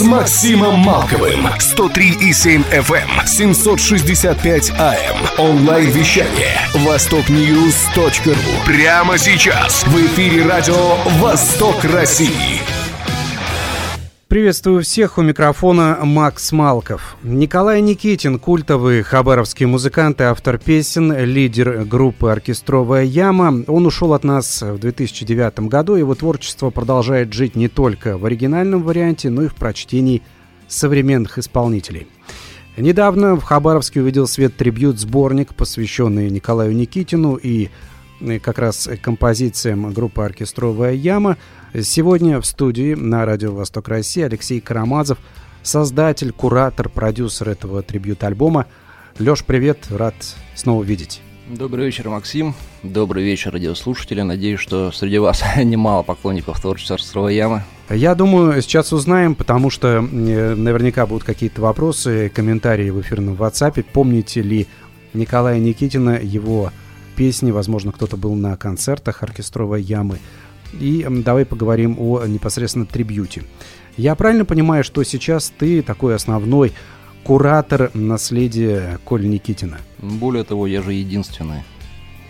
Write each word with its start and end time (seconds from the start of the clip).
с 0.00 0.02
Максимом 0.02 0.78
Малковым. 0.78 1.46
103,7 1.46 2.64
FM, 2.70 3.26
765 3.26 4.70
AM. 4.70 5.38
Онлайн-вещание. 5.38 6.58
Востокньюз.ру. 6.72 8.64
Прямо 8.64 9.18
сейчас 9.18 9.84
в 9.84 10.06
эфире 10.06 10.46
радио 10.46 10.96
«Восток 11.18 11.84
России». 11.84 12.62
Приветствую 14.30 14.84
всех, 14.84 15.18
у 15.18 15.22
микрофона 15.22 15.98
Макс 16.04 16.52
Малков. 16.52 17.16
Николай 17.24 17.80
Никитин, 17.80 18.38
культовый 18.38 19.02
хабаровский 19.02 19.66
музыкант 19.66 20.20
и 20.20 20.22
автор 20.22 20.56
песен, 20.56 21.12
лидер 21.12 21.84
группы 21.84 22.30
«Оркестровая 22.30 23.02
яма». 23.02 23.64
Он 23.66 23.86
ушел 23.86 24.14
от 24.14 24.22
нас 24.22 24.62
в 24.62 24.78
2009 24.78 25.68
году, 25.68 25.96
его 25.96 26.14
творчество 26.14 26.70
продолжает 26.70 27.32
жить 27.32 27.56
не 27.56 27.66
только 27.66 28.16
в 28.16 28.24
оригинальном 28.24 28.84
варианте, 28.84 29.30
но 29.30 29.42
и 29.42 29.48
в 29.48 29.56
прочтении 29.56 30.22
современных 30.68 31.36
исполнителей. 31.36 32.06
Недавно 32.76 33.34
в 33.34 33.42
Хабаровске 33.42 34.00
увидел 34.00 34.28
свет 34.28 34.56
трибют-сборник, 34.56 35.56
посвященный 35.56 36.30
Николаю 36.30 36.72
Никитину 36.76 37.34
и 37.34 37.68
э, 38.20 38.38
как 38.38 38.60
раз 38.60 38.88
композициям 39.02 39.92
группы 39.92 40.22
«Оркестровая 40.22 40.92
яма», 40.92 41.36
Сегодня 41.78 42.40
в 42.40 42.46
студии 42.46 42.94
на 42.94 43.24
Радио 43.24 43.54
Восток 43.54 43.86
России 43.86 44.24
Алексей 44.24 44.60
Карамазов, 44.60 45.18
создатель, 45.62 46.32
куратор, 46.32 46.88
продюсер 46.88 47.48
этого 47.48 47.80
трибют-альбома. 47.82 48.66
Леш, 49.20 49.44
привет, 49.44 49.86
рад 49.90 50.14
снова 50.56 50.82
видеть. 50.82 51.20
Добрый 51.48 51.86
вечер, 51.86 52.08
Максим. 52.08 52.54
Добрый 52.82 53.22
вечер, 53.22 53.52
радиослушатели. 53.52 54.20
Надеюсь, 54.20 54.58
что 54.58 54.90
среди 54.90 55.18
вас 55.18 55.44
немало 55.56 56.02
поклонников 56.02 56.60
творчества 56.60 56.96
Ростровой 56.96 57.36
ямы. 57.36 57.62
Я 57.88 58.16
думаю, 58.16 58.60
сейчас 58.62 58.92
узнаем, 58.92 59.36
потому 59.36 59.70
что 59.70 59.98
э, 59.98 60.00
наверняка 60.00 61.06
будут 61.06 61.22
какие-то 61.22 61.62
вопросы, 61.62 62.32
комментарии 62.34 62.90
в 62.90 63.00
эфирном 63.00 63.34
WhatsApp. 63.34 63.84
Помните 63.92 64.42
ли 64.42 64.66
Николая 65.12 65.60
Никитина, 65.60 66.18
его 66.20 66.72
песни, 67.14 67.52
возможно, 67.52 67.92
кто-то 67.92 68.16
был 68.16 68.34
на 68.34 68.56
концертах 68.56 69.22
оркестровой 69.22 69.82
ямы. 69.82 70.18
И 70.78 71.06
давай 71.08 71.44
поговорим 71.44 71.96
о 71.98 72.24
непосредственно 72.26 72.86
трибьюте. 72.86 73.44
Я 73.96 74.14
правильно 74.14 74.44
понимаю, 74.44 74.84
что 74.84 75.02
сейчас 75.02 75.52
ты 75.56 75.82
такой 75.82 76.14
основной 76.14 76.72
куратор 77.24 77.90
наследия 77.94 78.98
Коли 79.04 79.26
Никитина? 79.26 79.78
Более 79.98 80.44
того, 80.44 80.66
я 80.66 80.82
же 80.82 80.92
единственный. 80.92 81.62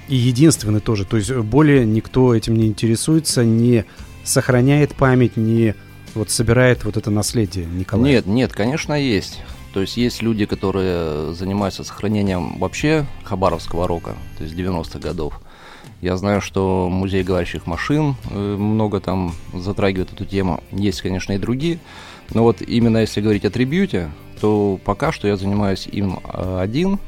И 0.08 0.16
единственный 0.16 0.80
тоже. 0.80 1.04
То 1.04 1.16
есть 1.16 1.32
более 1.32 1.84
никто 1.86 2.34
этим 2.34 2.56
не 2.56 2.66
интересуется, 2.66 3.44
не 3.44 3.84
сохраняет 4.24 4.94
память, 4.94 5.36
не 5.36 5.74
вот 6.14 6.30
собирает 6.30 6.84
вот 6.84 6.96
это 6.96 7.10
наследие 7.10 7.66
Николая? 7.66 8.14
Нет, 8.14 8.26
нет, 8.26 8.52
конечно, 8.52 8.94
есть. 8.94 9.40
То 9.72 9.80
есть 9.80 9.96
есть 9.96 10.22
люди, 10.22 10.46
которые 10.46 11.32
занимаются 11.32 11.84
сохранением 11.84 12.58
вообще 12.58 13.06
хабаровского 13.22 13.86
рока, 13.86 14.16
то 14.36 14.42
есть 14.42 14.56
90-х 14.56 14.98
годов. 14.98 15.40
Я 16.00 16.16
знаю, 16.16 16.40
что 16.40 16.88
музей 16.90 17.22
говорящих 17.22 17.66
машин 17.66 18.16
э, 18.30 18.56
много 18.56 19.00
там 19.00 19.34
затрагивает 19.52 20.12
эту 20.12 20.24
тему. 20.24 20.62
Есть, 20.72 21.02
конечно, 21.02 21.32
и 21.32 21.38
другие. 21.38 21.78
Но 22.32 22.42
вот 22.42 22.62
именно 22.62 22.98
если 22.98 23.20
говорить 23.20 23.44
о 23.44 23.50
трибьюте, 23.50 24.10
то 24.40 24.78
пока 24.84 25.12
что 25.12 25.28
я 25.28 25.36
занимаюсь 25.36 25.86
им 25.86 26.20
э, 26.24 26.58
один, 26.60 26.98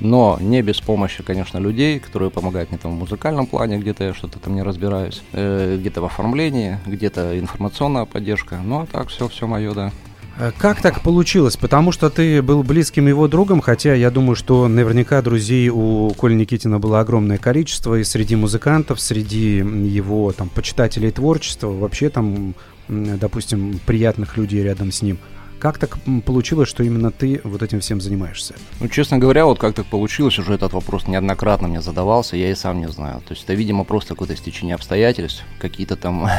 но 0.00 0.38
не 0.40 0.62
без 0.62 0.80
помощи, 0.80 1.22
конечно, 1.22 1.58
людей, 1.58 2.00
которые 2.00 2.30
помогают 2.30 2.70
мне 2.70 2.78
там 2.78 2.92
в 2.92 2.98
музыкальном 2.98 3.46
плане, 3.46 3.78
где-то 3.78 4.04
я 4.04 4.14
что-то 4.14 4.38
там 4.38 4.54
не 4.54 4.62
разбираюсь, 4.62 5.22
э, 5.32 5.76
где-то 5.78 6.00
в 6.00 6.06
оформлении, 6.06 6.78
где-то 6.86 7.38
информационная 7.38 8.06
поддержка. 8.06 8.60
Ну 8.64 8.80
а 8.80 8.86
так 8.86 9.08
все, 9.08 9.28
все 9.28 9.46
мое, 9.46 9.72
да. 9.74 9.92
Э, 10.40 10.52
как 10.56 10.80
так 10.80 11.02
получилось? 11.02 11.58
Потому 11.58 11.92
что 11.92 12.08
ты 12.08 12.40
был 12.40 12.62
близким 12.62 13.06
его 13.06 13.28
другом, 13.28 13.60
хотя 13.60 13.94
я 13.94 14.10
думаю, 14.10 14.36
что 14.36 14.68
наверняка 14.68 15.20
друзей 15.20 15.68
у 15.68 16.14
Коли 16.16 16.34
Никитина 16.34 16.78
было 16.78 17.00
огромное 17.00 17.36
количество, 17.36 17.98
и 17.98 18.04
среди 18.04 18.36
музыкантов, 18.36 19.00
среди 19.00 19.56
его 19.58 20.32
там 20.32 20.48
почитателей 20.48 21.10
творчества, 21.10 21.68
вообще 21.68 22.08
там, 22.08 22.54
допустим, 22.88 23.80
приятных 23.84 24.38
людей 24.38 24.62
рядом 24.62 24.92
с 24.92 25.02
ним. 25.02 25.18
Как 25.58 25.76
так 25.76 25.98
получилось, 26.24 26.70
что 26.70 26.82
именно 26.82 27.10
ты 27.10 27.42
вот 27.44 27.62
этим 27.62 27.80
всем 27.80 28.00
занимаешься? 28.00 28.54
Ну, 28.80 28.88
честно 28.88 29.18
говоря, 29.18 29.44
вот 29.44 29.58
как 29.58 29.74
так 29.74 29.84
получилось, 29.84 30.38
уже 30.38 30.54
этот 30.54 30.72
вопрос 30.72 31.06
неоднократно 31.06 31.68
мне 31.68 31.82
задавался, 31.82 32.38
я 32.38 32.50
и 32.50 32.54
сам 32.54 32.80
не 32.80 32.88
знаю. 32.88 33.20
То 33.28 33.34
есть 33.34 33.44
это, 33.44 33.52
видимо, 33.52 33.84
просто 33.84 34.14
какое-то 34.14 34.36
стечение 34.36 34.74
обстоятельств, 34.74 35.44
какие-то 35.58 35.96
там 35.96 36.30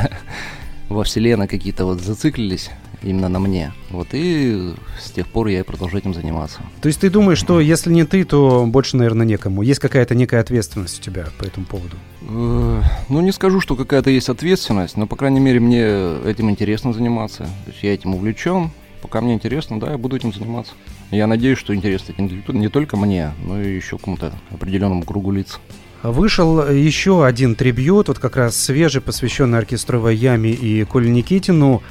во 0.90 1.04
вселенной 1.04 1.48
какие-то 1.48 1.86
вот 1.86 2.02
зациклились, 2.02 2.72
именно 3.04 3.30
на 3.30 3.40
мне. 3.40 3.74
Вот 3.90 4.10
и 4.12 4.74
с 5.02 5.12
тех 5.12 5.28
пор 5.28 5.48
я 5.48 5.62
и 5.62 5.64
продолжаю 5.64 6.02
этим 6.02 6.14
заниматься. 6.14 6.60
То 6.82 6.88
есть 6.88 7.00
ты 7.02 7.10
думаешь, 7.10 7.38
что 7.38 7.60
если 7.60 7.92
не 7.92 8.06
ты, 8.06 8.24
то 8.24 8.66
больше, 8.66 8.98
наверное, 8.98 9.26
некому? 9.26 9.62
Есть 9.62 9.80
какая-то 9.80 10.16
некая 10.16 10.42
ответственность 10.42 11.00
у 11.00 11.04
тебя 11.04 11.28
по 11.38 11.44
этому 11.44 11.66
поводу? 11.66 11.96
Э, 12.30 12.82
ну, 13.10 13.22
не 13.22 13.32
скажу, 13.32 13.60
что 13.60 13.76
какая-то 13.76 14.10
есть 14.10 14.30
ответственность, 14.30 14.98
но, 14.98 15.08
по 15.08 15.16
крайней 15.16 15.40
мере, 15.40 15.60
мне 15.60 15.84
этим 16.30 16.50
интересно 16.50 16.94
заниматься. 16.94 17.44
То 17.66 17.72
есть 17.72 17.84
я 17.84 17.94
этим 17.94 18.16
увлечен. 18.16 18.72
Пока 19.02 19.20
мне 19.20 19.34
интересно, 19.34 19.80
да, 19.80 19.92
я 19.92 19.98
буду 19.98 20.16
этим 20.16 20.32
заниматься. 20.32 20.74
Я 21.10 21.26
надеюсь, 21.26 21.58
что 21.58 21.74
интересно 21.74 22.14
не 22.50 22.70
только 22.70 22.98
мне, 22.98 23.32
но 23.44 23.60
и 23.60 23.76
еще 23.76 23.98
кому-то 23.98 24.32
определенному 24.52 25.04
кругу 25.04 25.32
лиц. 25.32 25.60
Вышел 26.04 26.68
еще 26.68 27.26
один 27.26 27.56
трибют, 27.56 28.08
вот 28.08 28.18
как 28.18 28.36
раз 28.36 28.56
свежий, 28.56 29.02
посвященный 29.02 29.60
оркестровой 29.60 30.16
яме 30.16 30.52
и 30.52 30.84
Коле 30.84 31.10
Никитину. 31.10 31.84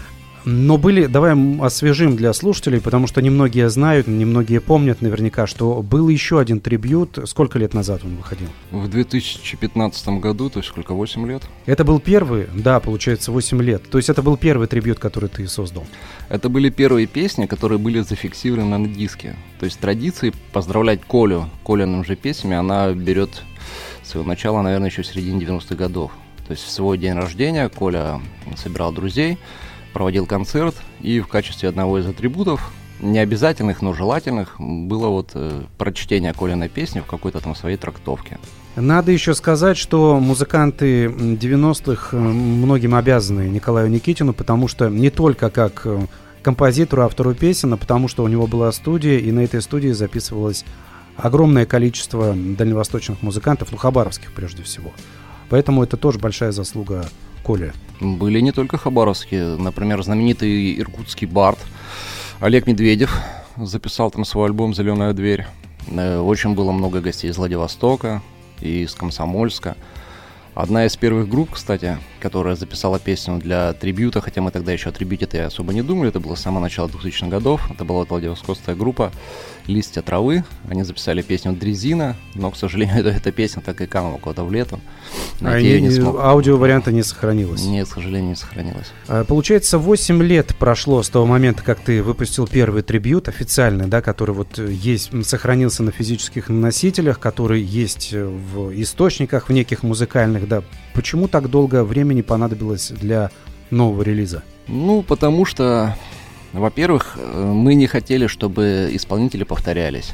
Но 0.44 0.78
были, 0.78 1.06
давай 1.06 1.34
освежим 1.60 2.16
для 2.16 2.32
слушателей, 2.32 2.80
потому 2.80 3.06
что 3.06 3.20
немногие 3.20 3.68
знают, 3.68 4.06
немногие 4.06 4.60
помнят 4.60 5.02
наверняка, 5.02 5.46
что 5.46 5.82
был 5.82 6.08
еще 6.08 6.40
один 6.40 6.60
трибют. 6.60 7.18
Сколько 7.26 7.58
лет 7.58 7.74
назад 7.74 8.02
он 8.04 8.16
выходил? 8.16 8.48
В 8.70 8.88
2015 8.88 10.08
году, 10.20 10.48
то 10.50 10.60
есть 10.60 10.68
сколько, 10.68 10.94
8 10.94 11.26
лет? 11.26 11.42
Это 11.66 11.84
был 11.84 12.00
первый, 12.00 12.46
да, 12.54 12.80
получается, 12.80 13.32
8 13.32 13.62
лет. 13.62 13.88
То 13.90 13.98
есть 13.98 14.08
это 14.08 14.22
был 14.22 14.36
первый 14.36 14.66
трибют, 14.66 14.98
который 14.98 15.28
ты 15.28 15.46
создал? 15.46 15.86
Это 16.28 16.48
были 16.48 16.70
первые 16.70 17.06
песни, 17.06 17.46
которые 17.46 17.78
были 17.78 18.00
зафиксированы 18.00 18.78
на 18.78 18.88
диске. 18.88 19.36
То 19.58 19.66
есть 19.66 19.78
традиции 19.78 20.32
поздравлять 20.52 21.00
Колю 21.02 21.50
Колиным 21.64 22.04
же 22.04 22.16
песнями, 22.16 22.56
она 22.56 22.92
берет 22.92 23.42
своего 24.02 24.28
начала, 24.28 24.62
наверное, 24.62 24.88
еще 24.88 25.02
в 25.02 25.06
середине 25.06 25.44
90-х 25.44 25.74
годов. 25.74 26.12
То 26.46 26.52
есть 26.52 26.64
в 26.64 26.70
свой 26.70 26.98
день 26.98 27.14
рождения 27.14 27.68
Коля 27.68 28.20
собирал 28.56 28.92
друзей, 28.92 29.38
проводил 29.92 30.26
концерт, 30.26 30.74
и 31.00 31.20
в 31.20 31.28
качестве 31.28 31.68
одного 31.68 31.98
из 31.98 32.06
атрибутов, 32.06 32.72
не 33.00 33.18
обязательных, 33.18 33.82
но 33.82 33.94
желательных, 33.94 34.56
было 34.58 35.08
вот 35.08 35.30
э, 35.34 35.62
прочтение 35.78 36.34
Колиной 36.34 36.68
песни 36.68 37.00
в 37.00 37.06
какой-то 37.06 37.40
там 37.40 37.54
своей 37.54 37.76
трактовке. 37.76 38.38
Надо 38.76 39.10
еще 39.10 39.34
сказать, 39.34 39.76
что 39.76 40.20
музыканты 40.20 41.06
90-х 41.06 42.16
э, 42.16 42.20
многим 42.20 42.94
обязаны 42.94 43.48
Николаю 43.48 43.90
Никитину, 43.90 44.32
потому 44.32 44.68
что 44.68 44.88
не 44.88 45.10
только 45.10 45.50
как 45.50 45.82
э, 45.84 46.06
композитору, 46.42 47.02
автору 47.02 47.34
песен, 47.34 47.72
а 47.72 47.76
потому 47.76 48.08
что 48.08 48.22
у 48.22 48.28
него 48.28 48.46
была 48.46 48.70
студия, 48.72 49.18
и 49.18 49.32
на 49.32 49.40
этой 49.40 49.62
студии 49.62 49.90
записывалось 49.90 50.64
огромное 51.16 51.66
количество 51.66 52.34
дальневосточных 52.34 53.22
музыкантов, 53.22 53.72
ну, 53.72 53.78
хабаровских 53.78 54.32
прежде 54.32 54.62
всего. 54.62 54.92
Поэтому 55.48 55.82
это 55.82 55.96
тоже 55.96 56.18
большая 56.18 56.52
заслуга 56.52 57.06
Коля? 57.42 57.72
Были 58.00 58.40
не 58.40 58.52
только 58.52 58.78
хабаровские. 58.78 59.56
Например, 59.56 60.02
знаменитый 60.02 60.78
иркутский 60.78 61.26
бард 61.26 61.58
Олег 62.40 62.66
Медведев 62.66 63.14
записал 63.56 64.10
там 64.10 64.24
свой 64.24 64.46
альбом 64.46 64.74
«Зеленая 64.74 65.12
дверь». 65.12 65.46
Э, 65.88 66.18
очень 66.18 66.54
было 66.54 66.72
много 66.72 67.00
гостей 67.00 67.30
из 67.30 67.36
Владивостока 67.36 68.22
и 68.60 68.82
из 68.82 68.94
Комсомольска. 68.94 69.76
Одна 70.54 70.84
из 70.84 70.96
первых 70.96 71.28
групп, 71.28 71.50
кстати, 71.52 71.98
которая 72.18 72.56
записала 72.56 72.98
песню 72.98 73.38
для 73.38 73.72
трибюта, 73.72 74.20
хотя 74.20 74.40
мы 74.40 74.50
тогда 74.50 74.72
еще 74.72 74.88
о 74.88 74.92
трибюте-то 74.92 75.46
особо 75.46 75.72
не 75.72 75.82
думали, 75.82 76.08
это 76.08 76.18
было 76.18 76.34
с 76.34 76.40
самого 76.40 76.62
начала 76.62 76.88
2000-х 76.88 77.28
годов, 77.28 77.70
это 77.70 77.84
была 77.84 78.04
Владивостокская 78.04 78.74
группа 78.74 79.12
«Листья 79.70 80.02
травы», 80.02 80.44
они 80.68 80.82
записали 80.82 81.22
песню 81.22 81.52
«Дрезина», 81.52 82.16
но, 82.34 82.50
к 82.50 82.56
сожалению, 82.56 83.06
эта 83.06 83.32
песня 83.32 83.62
так 83.64 83.80
и 83.80 83.86
канула 83.86 84.18
куда-то 84.18 84.44
в 84.44 84.52
летом. 84.52 84.80
А 85.40 85.60
не, 85.60 85.80
не 85.80 85.90
смог. 85.90 86.18
аудио 86.20 86.56
варианта 86.56 86.92
не 86.92 87.02
сохранилось? 87.02 87.64
Нет, 87.64 87.88
к 87.88 87.92
сожалению, 87.92 88.30
не 88.30 88.36
сохранилось. 88.36 88.92
А, 89.08 89.24
получается, 89.24 89.78
8 89.78 90.22
лет 90.22 90.54
прошло 90.56 91.02
с 91.02 91.08
того 91.08 91.24
момента, 91.26 91.62
как 91.62 91.80
ты 91.80 92.02
выпустил 92.02 92.46
первый 92.46 92.82
трибют 92.82 93.28
официальный, 93.28 93.86
да, 93.86 94.02
который 94.02 94.34
вот 94.34 94.58
есть, 94.58 95.10
сохранился 95.26 95.82
на 95.82 95.92
физических 95.92 96.48
носителях, 96.48 97.18
который 97.18 97.62
есть 97.62 98.12
в 98.12 98.72
источниках, 98.80 99.48
в 99.48 99.52
неких 99.52 99.82
музыкальных, 99.82 100.48
да. 100.48 100.62
Почему 100.94 101.28
так 101.28 101.48
долго 101.48 101.84
времени 101.84 102.22
понадобилось 102.22 102.90
для 102.90 103.30
нового 103.70 104.02
релиза? 104.02 104.42
Ну, 104.66 105.02
потому 105.02 105.44
что, 105.44 105.96
во-первых, 106.52 107.16
э, 107.16 107.52
мы 107.52 107.74
не 107.74 107.86
хотели, 107.86 108.26
чтобы 108.26 108.90
исполнители 108.92 109.44
повторялись. 109.44 110.12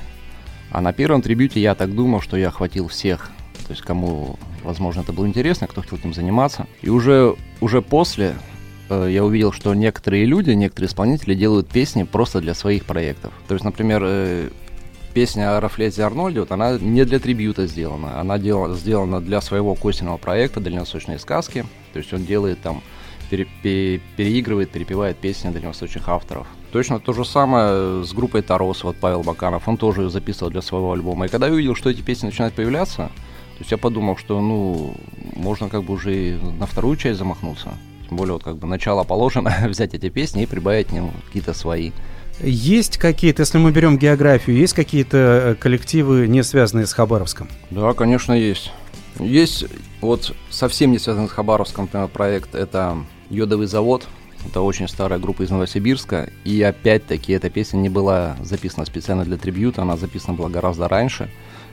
А 0.70 0.80
на 0.80 0.92
первом 0.92 1.22
трибюте 1.22 1.60
я 1.60 1.74
так 1.74 1.94
думал, 1.94 2.20
что 2.20 2.36
я 2.36 2.48
охватил 2.48 2.88
всех. 2.88 3.30
То 3.66 3.72
есть 3.72 3.82
кому, 3.82 4.38
возможно, 4.62 5.00
это 5.00 5.12
было 5.12 5.26
интересно, 5.26 5.66
кто 5.66 5.80
хотел 5.80 5.98
этим 5.98 6.12
заниматься. 6.12 6.66
И 6.82 6.90
уже, 6.90 7.34
уже 7.60 7.82
после 7.82 8.36
э, 8.90 9.08
я 9.10 9.24
увидел, 9.24 9.52
что 9.52 9.74
некоторые 9.74 10.24
люди, 10.26 10.50
некоторые 10.50 10.88
исполнители 10.88 11.34
делают 11.34 11.68
песни 11.68 12.02
просто 12.02 12.40
для 12.40 12.54
своих 12.54 12.84
проектов. 12.84 13.32
То 13.48 13.54
есть, 13.54 13.64
например, 13.64 14.02
э, 14.04 14.50
песня 15.14 15.56
о 15.56 15.60
Рафлете 15.60 16.02
Арнольде, 16.02 16.40
вот 16.40 16.52
она 16.52 16.78
не 16.78 17.04
для 17.06 17.18
трибюта 17.18 17.66
сделана, 17.66 18.20
она 18.20 18.38
дел, 18.38 18.74
сделана 18.74 19.22
для 19.22 19.40
своего 19.40 19.74
костяного 19.74 20.18
проекта 20.18 20.60
«Дальневосточные 20.60 21.18
сказки». 21.18 21.64
То 21.94 21.98
есть 21.98 22.12
он 22.12 22.26
делает 22.26 22.60
там, 22.60 22.82
пере, 23.26 23.46
пере, 23.62 24.00
переигрывает, 24.16 24.70
перепевает 24.70 25.16
песни 25.16 25.50
дальневосточных 25.50 26.08
авторов. 26.08 26.46
Точно 26.72 27.00
то 27.00 27.12
же 27.12 27.24
самое 27.24 28.04
с 28.04 28.12
группой 28.12 28.42
Тарос, 28.42 28.84
вот 28.84 28.96
Павел 28.96 29.22
Баканов, 29.22 29.68
он 29.68 29.76
тоже 29.76 30.02
ее 30.02 30.10
записывал 30.10 30.50
для 30.50 30.62
своего 30.62 30.92
альбома. 30.92 31.26
И 31.26 31.28
когда 31.28 31.46
я 31.46 31.52
увидел, 31.52 31.74
что 31.74 31.90
эти 31.90 32.02
песни 32.02 32.26
начинают 32.26 32.54
появляться, 32.54 33.10
то 33.56 33.60
есть 33.60 33.70
я 33.70 33.78
подумал, 33.78 34.16
что, 34.16 34.40
ну, 34.40 34.94
можно 35.34 35.68
как 35.68 35.84
бы 35.84 35.94
уже 35.94 36.14
и 36.14 36.32
на 36.58 36.66
вторую 36.66 36.96
часть 36.96 37.18
замахнуться. 37.18 37.70
Тем 38.08 38.18
более, 38.18 38.34
вот 38.34 38.44
как 38.44 38.56
бы 38.56 38.66
начало 38.66 39.04
положено 39.04 39.54
взять 39.68 39.94
эти 39.94 40.08
песни 40.10 40.42
и 40.42 40.46
прибавить 40.46 40.88
к 40.88 40.92
ним 40.92 41.10
какие-то 41.26 41.54
свои. 41.54 41.92
Есть 42.40 42.98
какие-то, 42.98 43.42
если 43.42 43.56
мы 43.56 43.72
берем 43.72 43.96
географию, 43.96 44.56
есть 44.56 44.74
какие-то 44.74 45.16
э, 45.16 45.54
коллективы, 45.54 46.28
не 46.28 46.42
связанные 46.42 46.86
с 46.86 46.92
Хабаровском? 46.92 47.48
Да, 47.70 47.94
конечно, 47.94 48.34
есть. 48.34 48.72
Есть 49.18 49.64
вот 50.02 50.34
совсем 50.50 50.92
не 50.92 50.98
связанный 50.98 51.28
с 51.28 51.32
Хабаровском 51.32 51.86
например, 51.86 52.08
проект, 52.08 52.54
это 52.54 52.98
Йодовый 53.30 53.66
завод, 53.66 54.06
это 54.46 54.60
очень 54.60 54.86
старая 54.88 55.18
группа 55.18 55.42
из 55.42 55.50
Новосибирска, 55.50 56.30
и 56.44 56.62
опять-таки 56.62 57.32
эта 57.32 57.50
песня 57.50 57.78
не 57.78 57.88
была 57.88 58.36
записана 58.42 58.86
специально 58.86 59.24
для 59.24 59.36
трибьюта, 59.36 59.82
она 59.82 59.96
записана 59.96 60.36
была 60.36 60.48
гораздо 60.48 60.88
раньше. 60.88 61.30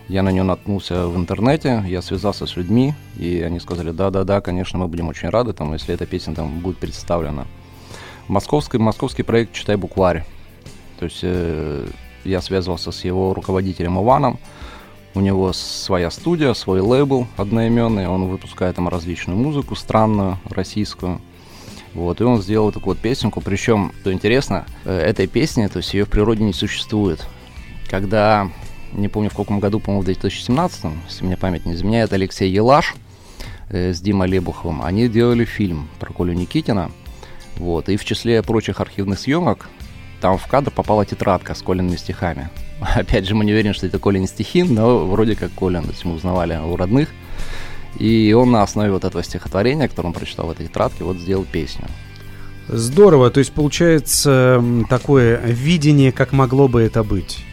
Я 0.09 0.23
на 0.23 0.31
нее 0.31 0.43
наткнулся 0.43 1.07
в 1.07 1.15
интернете, 1.15 1.83
я 1.87 2.01
связался 2.01 2.45
с 2.45 2.55
людьми, 2.55 2.93
и 3.17 3.41
они 3.41 3.59
сказали, 3.59 3.91
да-да-да, 3.91 4.41
конечно, 4.41 4.79
мы 4.79 4.87
будем 4.87 5.07
очень 5.07 5.29
рады, 5.29 5.53
там, 5.53 5.73
если 5.73 5.93
эта 5.93 6.05
песня 6.05 6.33
там 6.33 6.59
будет 6.59 6.77
представлена. 6.77 7.45
Московский, 8.27 8.79
московский 8.79 9.23
проект 9.23 9.53
«Читай 9.53 9.75
букварь». 9.75 10.25
То 10.99 11.05
есть 11.05 11.19
э, 11.21 11.87
я 12.25 12.41
связывался 12.41 12.91
с 12.91 13.05
его 13.05 13.33
руководителем 13.33 13.99
Иваном, 13.99 14.39
у 15.15 15.21
него 15.21 15.53
своя 15.53 16.09
студия, 16.09 16.53
свой 16.53 16.81
лейбл 16.81 17.27
одноименный, 17.37 18.07
он 18.07 18.27
выпускает 18.27 18.75
там 18.75 18.89
различную 18.89 19.37
музыку, 19.37 19.75
странную, 19.75 20.39
российскую. 20.45 21.21
Вот, 21.93 22.21
и 22.21 22.23
он 22.23 22.41
сделал 22.41 22.71
такую 22.71 22.95
вот 22.95 23.01
песенку, 23.01 23.39
причем, 23.39 23.91
что 24.01 24.11
интересно, 24.11 24.65
э, 24.85 24.97
этой 24.97 25.27
песни, 25.27 25.67
то 25.67 25.77
есть 25.77 25.93
ее 25.93 26.05
в 26.05 26.09
природе 26.09 26.43
не 26.43 26.53
существует. 26.53 27.25
Когда, 27.87 28.49
не 28.93 29.09
помню 29.09 29.29
в 29.29 29.35
каком 29.35 29.59
году, 29.59 29.79
по-моему, 29.79 30.01
в 30.01 30.05
2017, 30.05 30.85
если 31.07 31.25
мне 31.25 31.37
память 31.37 31.65
не 31.65 31.73
изменяет, 31.73 32.11
Алексей 32.11 32.51
Елаш 32.51 32.95
э, 33.69 33.93
с 33.93 34.01
Димой 34.01 34.27
Лебуховым, 34.27 34.81
они 34.81 35.07
делали 35.07 35.45
фильм 35.45 35.87
про 35.99 36.11
Колю 36.11 36.33
Никитина, 36.33 36.91
вот, 37.57 37.89
и 37.89 37.97
в 37.97 38.05
числе 38.05 38.41
прочих 38.41 38.79
архивных 38.79 39.19
съемок 39.19 39.69
там 40.23 40.37
в 40.37 40.47
кадр 40.47 40.71
попала 40.71 41.05
тетрадка 41.05 41.53
с 41.53 41.61
Колиными 41.61 41.97
стихами. 41.97 42.49
Опять 42.95 43.27
же, 43.27 43.35
мы 43.35 43.43
не 43.43 43.51
уверены, 43.51 43.73
что 43.73 43.87
это 43.87 43.99
Колин 43.99 44.25
стихи, 44.25 44.63
но 44.63 45.05
вроде 45.05 45.35
как 45.35 45.51
Колин, 45.51 45.83
то 45.83 45.89
есть 45.89 46.05
мы 46.05 46.13
узнавали 46.13 46.55
у 46.55 46.75
родных. 46.77 47.09
И 47.99 48.33
он 48.33 48.51
на 48.51 48.63
основе 48.63 48.91
вот 48.91 49.03
этого 49.03 49.23
стихотворения, 49.23 49.87
которое 49.87 50.09
он 50.09 50.13
прочитал 50.13 50.47
в 50.47 50.51
этой 50.51 50.67
тетрадке, 50.67 51.03
вот 51.03 51.17
сделал 51.17 51.45
песню. 51.49 51.85
Здорово, 52.67 53.29
то 53.29 53.39
есть 53.39 53.51
получается 53.51 54.63
такое 54.89 55.39
видение, 55.45 56.11
как 56.11 56.31
могло 56.31 56.67
бы 56.67 56.81
это 56.81 57.03
быть. 57.03 57.43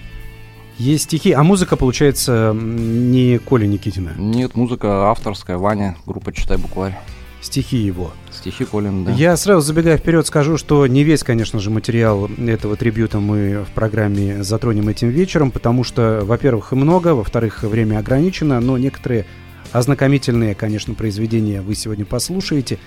Есть 0.79 1.05
стихи, 1.05 1.33
а 1.33 1.43
музыка, 1.43 1.77
получается, 1.77 2.57
не 2.57 3.39
Коля 3.39 3.67
Никитина? 3.67 4.13
Нет, 4.17 4.55
музыка 4.55 5.11
авторская, 5.11 5.59
Ваня, 5.59 5.97
группа 6.07 6.33
«Читай 6.33 6.57
букварь». 6.57 6.99
Стихи 7.43 7.79
его? 7.79 8.13
Стихи 8.31 8.65
Колин, 8.65 9.05
да. 9.05 9.13
Я 9.13 9.37
сразу 9.37 9.63
забегая 9.63 9.97
вперед 9.97 10.27
скажу, 10.27 10.59
что 10.59 10.87
не 10.87 11.05
весь, 11.05 11.23
конечно 11.23 11.59
же, 11.59 11.71
материал 11.71 12.31
этого 12.39 12.77
трибюта 12.77 13.19
мы 13.19 13.65
в 13.65 13.75
программе 13.75 14.43
затронем 14.45 14.89
этим 14.91 15.09
вечером, 15.09 15.51
потому 15.51 15.83
что, 15.83 16.21
во-первых, 16.23 16.73
и 16.73 16.77
много, 16.77 17.15
во-вторых, 17.15 17.63
время 17.63 17.99
ограничено, 17.99 18.61
но 18.61 18.77
некоторые 18.77 19.25
Ознакомительные, 19.73 20.55
конечно, 20.55 20.95
произведения 20.95 21.61
вы 21.61 21.75
сегодня 21.75 22.05
послушаете 22.05 22.79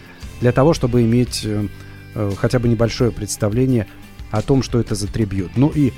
для 0.41 0.51
того, 0.51 0.73
чтобы 0.73 1.03
иметь 1.03 1.41
э, 1.45 1.67
э, 2.15 2.31
хотя 2.37 2.59
бы 2.59 2.67
небольшое 2.67 3.11
представление 3.11 3.87
о 4.31 4.41
том, 4.41 4.63
что 4.63 4.79
это 4.79 4.93
за 4.95 5.07
трибьют. 5.07 5.51
Ну 5.55 5.71
и, 5.73 5.93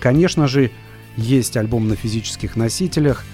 конечно 0.00 0.46
же, 0.46 0.70
есть 1.16 1.56
альбом 1.56 1.88
на 1.88 1.96
физических 1.96 2.54
носителях. 2.54 3.24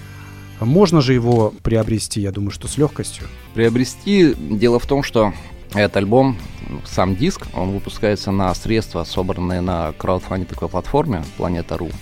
Можно 0.59 1.01
же 1.01 1.13
его 1.13 1.53
приобрести, 1.61 2.21
я 2.21 2.31
думаю, 2.31 2.51
что 2.51 2.67
с 2.67 2.77
легкостью. 2.77 3.27
Приобрести, 3.53 4.33
дело 4.33 4.79
в 4.79 4.85
том, 4.87 5.03
что 5.03 5.33
этот 5.73 5.97
альбом, 5.97 6.37
сам 6.85 7.15
диск, 7.15 7.47
он 7.53 7.71
выпускается 7.71 8.31
на 8.31 8.53
средства, 8.55 9.03
собранные 9.03 9.61
на 9.61 9.93
краудфанде 9.93 10.45
такой 10.45 10.69
платформе 10.69 11.23
Planeta.ru. 11.37 11.93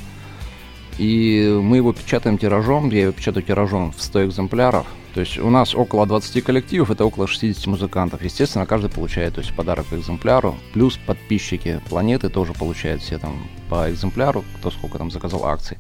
И 0.97 1.59
мы 1.61 1.77
его 1.77 1.94
печатаем 1.94 2.38
тиражом, 2.38 2.89
я 2.89 3.03
его 3.03 3.11
печатаю 3.11 3.45
тиражом 3.45 3.91
в 3.91 4.01
100 4.01 4.25
экземпляров. 4.25 4.85
То 5.13 5.21
есть 5.21 5.39
у 5.39 5.49
нас 5.49 5.73
около 5.73 6.05
20 6.05 6.44
коллективов, 6.44 6.91
это 6.91 7.03
около 7.05 7.27
60 7.27 7.65
музыкантов. 7.67 8.23
Естественно, 8.23 8.65
каждый 8.65 8.89
получает 8.89 9.35
то 9.35 9.41
есть, 9.41 9.51
подарок 9.55 9.88
по 9.88 9.95
экземпляру. 9.95 10.55
Плюс 10.73 10.97
подписчики 10.97 11.81
планеты 11.89 12.29
тоже 12.29 12.53
получают 12.53 13.01
все 13.01 13.17
там 13.17 13.47
по 13.69 13.89
экземпляру, 13.89 14.44
кто 14.57 14.69
сколько 14.69 14.97
там 14.97 15.09
заказал 15.09 15.45
акций. 15.45 15.77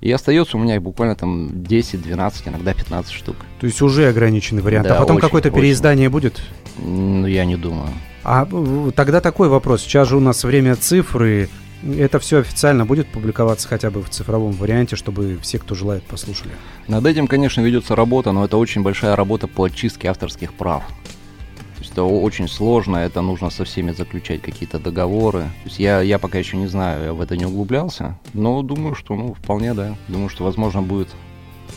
И 0.00 0.10
остается 0.10 0.56
у 0.56 0.60
меня 0.60 0.76
их 0.76 0.82
буквально 0.82 1.14
там 1.14 1.62
10, 1.62 2.02
12, 2.02 2.48
иногда 2.48 2.74
15 2.74 3.12
штук. 3.12 3.36
То 3.60 3.66
есть 3.66 3.80
уже 3.80 4.08
ограниченный 4.08 4.62
вариант. 4.62 4.88
Да, 4.88 4.96
а 4.96 5.00
потом 5.00 5.18
какое-то 5.18 5.50
переиздание 5.50 6.08
будет? 6.08 6.40
Ну, 6.76 7.26
я 7.26 7.44
не 7.44 7.56
думаю. 7.56 7.90
А 8.24 8.46
тогда 8.94 9.20
такой 9.20 9.48
вопрос. 9.48 9.82
Сейчас 9.82 10.08
же 10.08 10.16
у 10.16 10.20
нас 10.20 10.44
время 10.44 10.76
цифры, 10.76 11.48
это 11.82 12.18
все 12.18 12.38
официально 12.38 12.84
будет 12.84 13.08
публиковаться 13.08 13.68
хотя 13.68 13.90
бы 13.90 14.02
в 14.02 14.10
цифровом 14.10 14.52
варианте, 14.52 14.96
чтобы 14.96 15.38
все, 15.42 15.58
кто 15.58 15.74
желает, 15.74 16.02
послушали? 16.04 16.52
Над 16.88 17.06
этим, 17.06 17.26
конечно, 17.26 17.60
ведется 17.60 17.96
работа, 17.96 18.32
но 18.32 18.44
это 18.44 18.56
очень 18.56 18.82
большая 18.82 19.16
работа 19.16 19.46
по 19.46 19.64
очистке 19.64 20.08
авторских 20.08 20.54
прав. 20.54 20.82
То 20.86 21.80
есть 21.80 21.92
это 21.92 22.02
очень 22.02 22.48
сложно, 22.48 22.98
это 22.98 23.22
нужно 23.22 23.48
со 23.50 23.64
всеми 23.64 23.92
заключать 23.92 24.42
какие-то 24.42 24.78
договоры. 24.78 25.40
То 25.40 25.68
есть 25.68 25.78
я, 25.78 26.00
я 26.02 26.18
пока 26.18 26.38
еще 26.38 26.56
не 26.56 26.66
знаю, 26.66 27.04
я 27.04 27.12
в 27.14 27.20
это 27.20 27.36
не 27.36 27.46
углублялся, 27.46 28.18
но 28.34 28.62
думаю, 28.62 28.94
что 28.94 29.14
ну, 29.14 29.34
вполне, 29.34 29.72
да. 29.72 29.96
Думаю, 30.08 30.28
что 30.28 30.44
возможно 30.44 30.82
будет. 30.82 31.08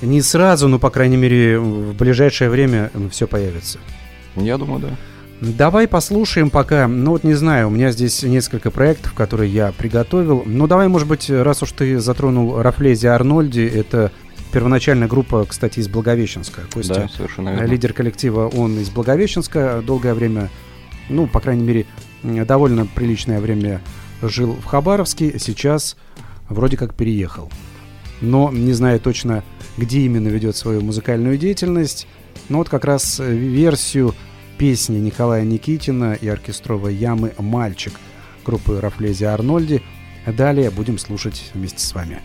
Не 0.01 0.21
сразу, 0.21 0.67
но, 0.67 0.79
по 0.79 0.89
крайней 0.89 1.17
мере, 1.17 1.57
в 1.59 1.95
ближайшее 1.95 2.49
время 2.49 2.91
все 3.11 3.27
появится. 3.27 3.79
Я 4.35 4.57
думаю, 4.57 4.81
да. 4.81 4.89
Давай 5.43 5.89
послушаем 5.89 6.49
пока. 6.49 6.87
Ну 6.87 7.11
вот 7.11 7.25
не 7.25 7.33
знаю, 7.33 7.67
у 7.67 7.69
меня 7.69 7.91
здесь 7.91 8.23
несколько 8.23 8.71
проектов, 8.71 9.13
которые 9.13 9.51
я 9.51 9.73
приготовил. 9.73 10.43
Ну 10.45 10.67
давай, 10.67 10.87
может 10.87 11.07
быть, 11.07 11.29
раз 11.29 11.61
уж 11.61 11.73
ты 11.73 11.99
затронул 11.99 12.61
Рафлези 12.61 13.07
Арнольди, 13.07 13.59
это 13.59 14.13
первоначальная 14.53 15.09
группа, 15.09 15.45
кстати, 15.45 15.79
из 15.79 15.89
Благовещенска. 15.89 16.61
Костя, 16.73 16.93
да, 16.93 17.07
совершенно 17.09 17.49
верно. 17.49 17.65
лидер 17.65 17.91
коллектива, 17.91 18.47
он 18.47 18.79
из 18.79 18.89
Благовещенска. 18.89 19.83
Долгое 19.85 20.13
время, 20.13 20.49
ну, 21.09 21.27
по 21.27 21.41
крайней 21.41 21.63
мере, 21.63 21.85
довольно 22.23 22.85
приличное 22.85 23.41
время 23.41 23.81
жил 24.21 24.53
в 24.53 24.63
Хабаровске. 24.63 25.39
Сейчас 25.39 25.97
вроде 26.47 26.77
как 26.77 26.93
переехал. 26.95 27.51
Но 28.21 28.49
не 28.49 28.71
знаю 28.71 29.01
точно, 29.01 29.43
где 29.77 29.99
именно 30.01 30.29
ведет 30.29 30.55
свою 30.55 30.79
музыкальную 30.79 31.37
деятельность. 31.37 32.07
Но 32.47 32.59
вот 32.59 32.69
как 32.69 32.85
раз 32.85 33.19
версию 33.19 34.15
песни 34.57 34.97
Николая 34.99 35.43
Никитина 35.43 36.13
и 36.13 36.27
оркестровой 36.27 36.93
ямы 36.95 37.33
«Мальчик» 37.37 37.93
группы 38.45 38.79
Рафлези 38.79 39.25
Арнольди. 39.25 39.81
Далее 40.25 40.69
будем 40.69 40.97
слушать 40.97 41.51
вместе 41.53 41.79
с 41.79 41.93
вами. 41.93 42.21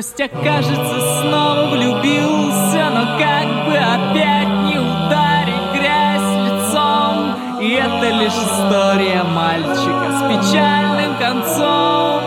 Костя, 0.00 0.28
кажется, 0.28 1.20
снова 1.20 1.68
влюбился, 1.72 2.88
но 2.88 3.18
как 3.18 3.48
бы 3.66 3.76
опять 3.76 4.48
не 4.64 4.78
ударить 4.78 5.74
грязь 5.74 6.00
это 7.60 8.08
лишь 8.08 8.32
история 8.32 9.22
мальчика 9.24 10.08
с 10.16 10.22
печальным 10.26 11.16
концом. 11.18 12.22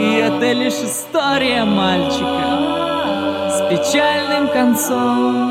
И 0.00 0.14
это 0.16 0.52
лишь 0.52 0.80
история 0.82 1.64
мальчика 1.64 2.58
с 3.50 3.60
печальным 3.70 4.48
концом. 4.48 5.49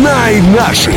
Знай 0.00 0.40
наших. 0.56 0.94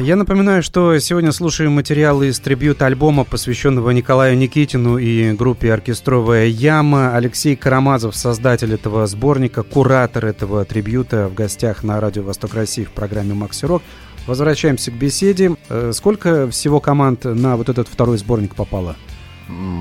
Я 0.00 0.16
напоминаю, 0.16 0.62
что 0.62 0.98
сегодня 0.98 1.30
слушаем 1.30 1.72
материалы 1.72 2.28
из 2.28 2.40
трибюта 2.40 2.86
альбома, 2.86 3.24
посвященного 3.24 3.90
Николаю 3.90 4.34
Никитину 4.38 4.96
и 4.96 5.32
группе 5.32 5.70
«Оркестровая 5.70 6.46
яма». 6.46 7.14
Алексей 7.14 7.54
Карамазов, 7.54 8.16
создатель 8.16 8.72
этого 8.72 9.06
сборника, 9.06 9.62
куратор 9.62 10.24
этого 10.24 10.64
трибюта 10.64 11.28
в 11.28 11.34
гостях 11.34 11.82
на 11.82 12.00
радио 12.00 12.22
«Восток 12.22 12.54
России» 12.54 12.84
в 12.84 12.92
программе 12.92 13.34
«Макси 13.34 13.66
Рок». 13.66 13.82
Возвращаемся 14.26 14.90
к 14.90 14.94
беседе. 14.94 15.54
Э, 15.68 15.92
сколько 15.92 16.48
всего 16.48 16.80
команд 16.80 17.24
на 17.24 17.58
вот 17.58 17.68
этот 17.68 17.88
второй 17.88 18.16
сборник 18.16 18.54
попало? 18.54 18.96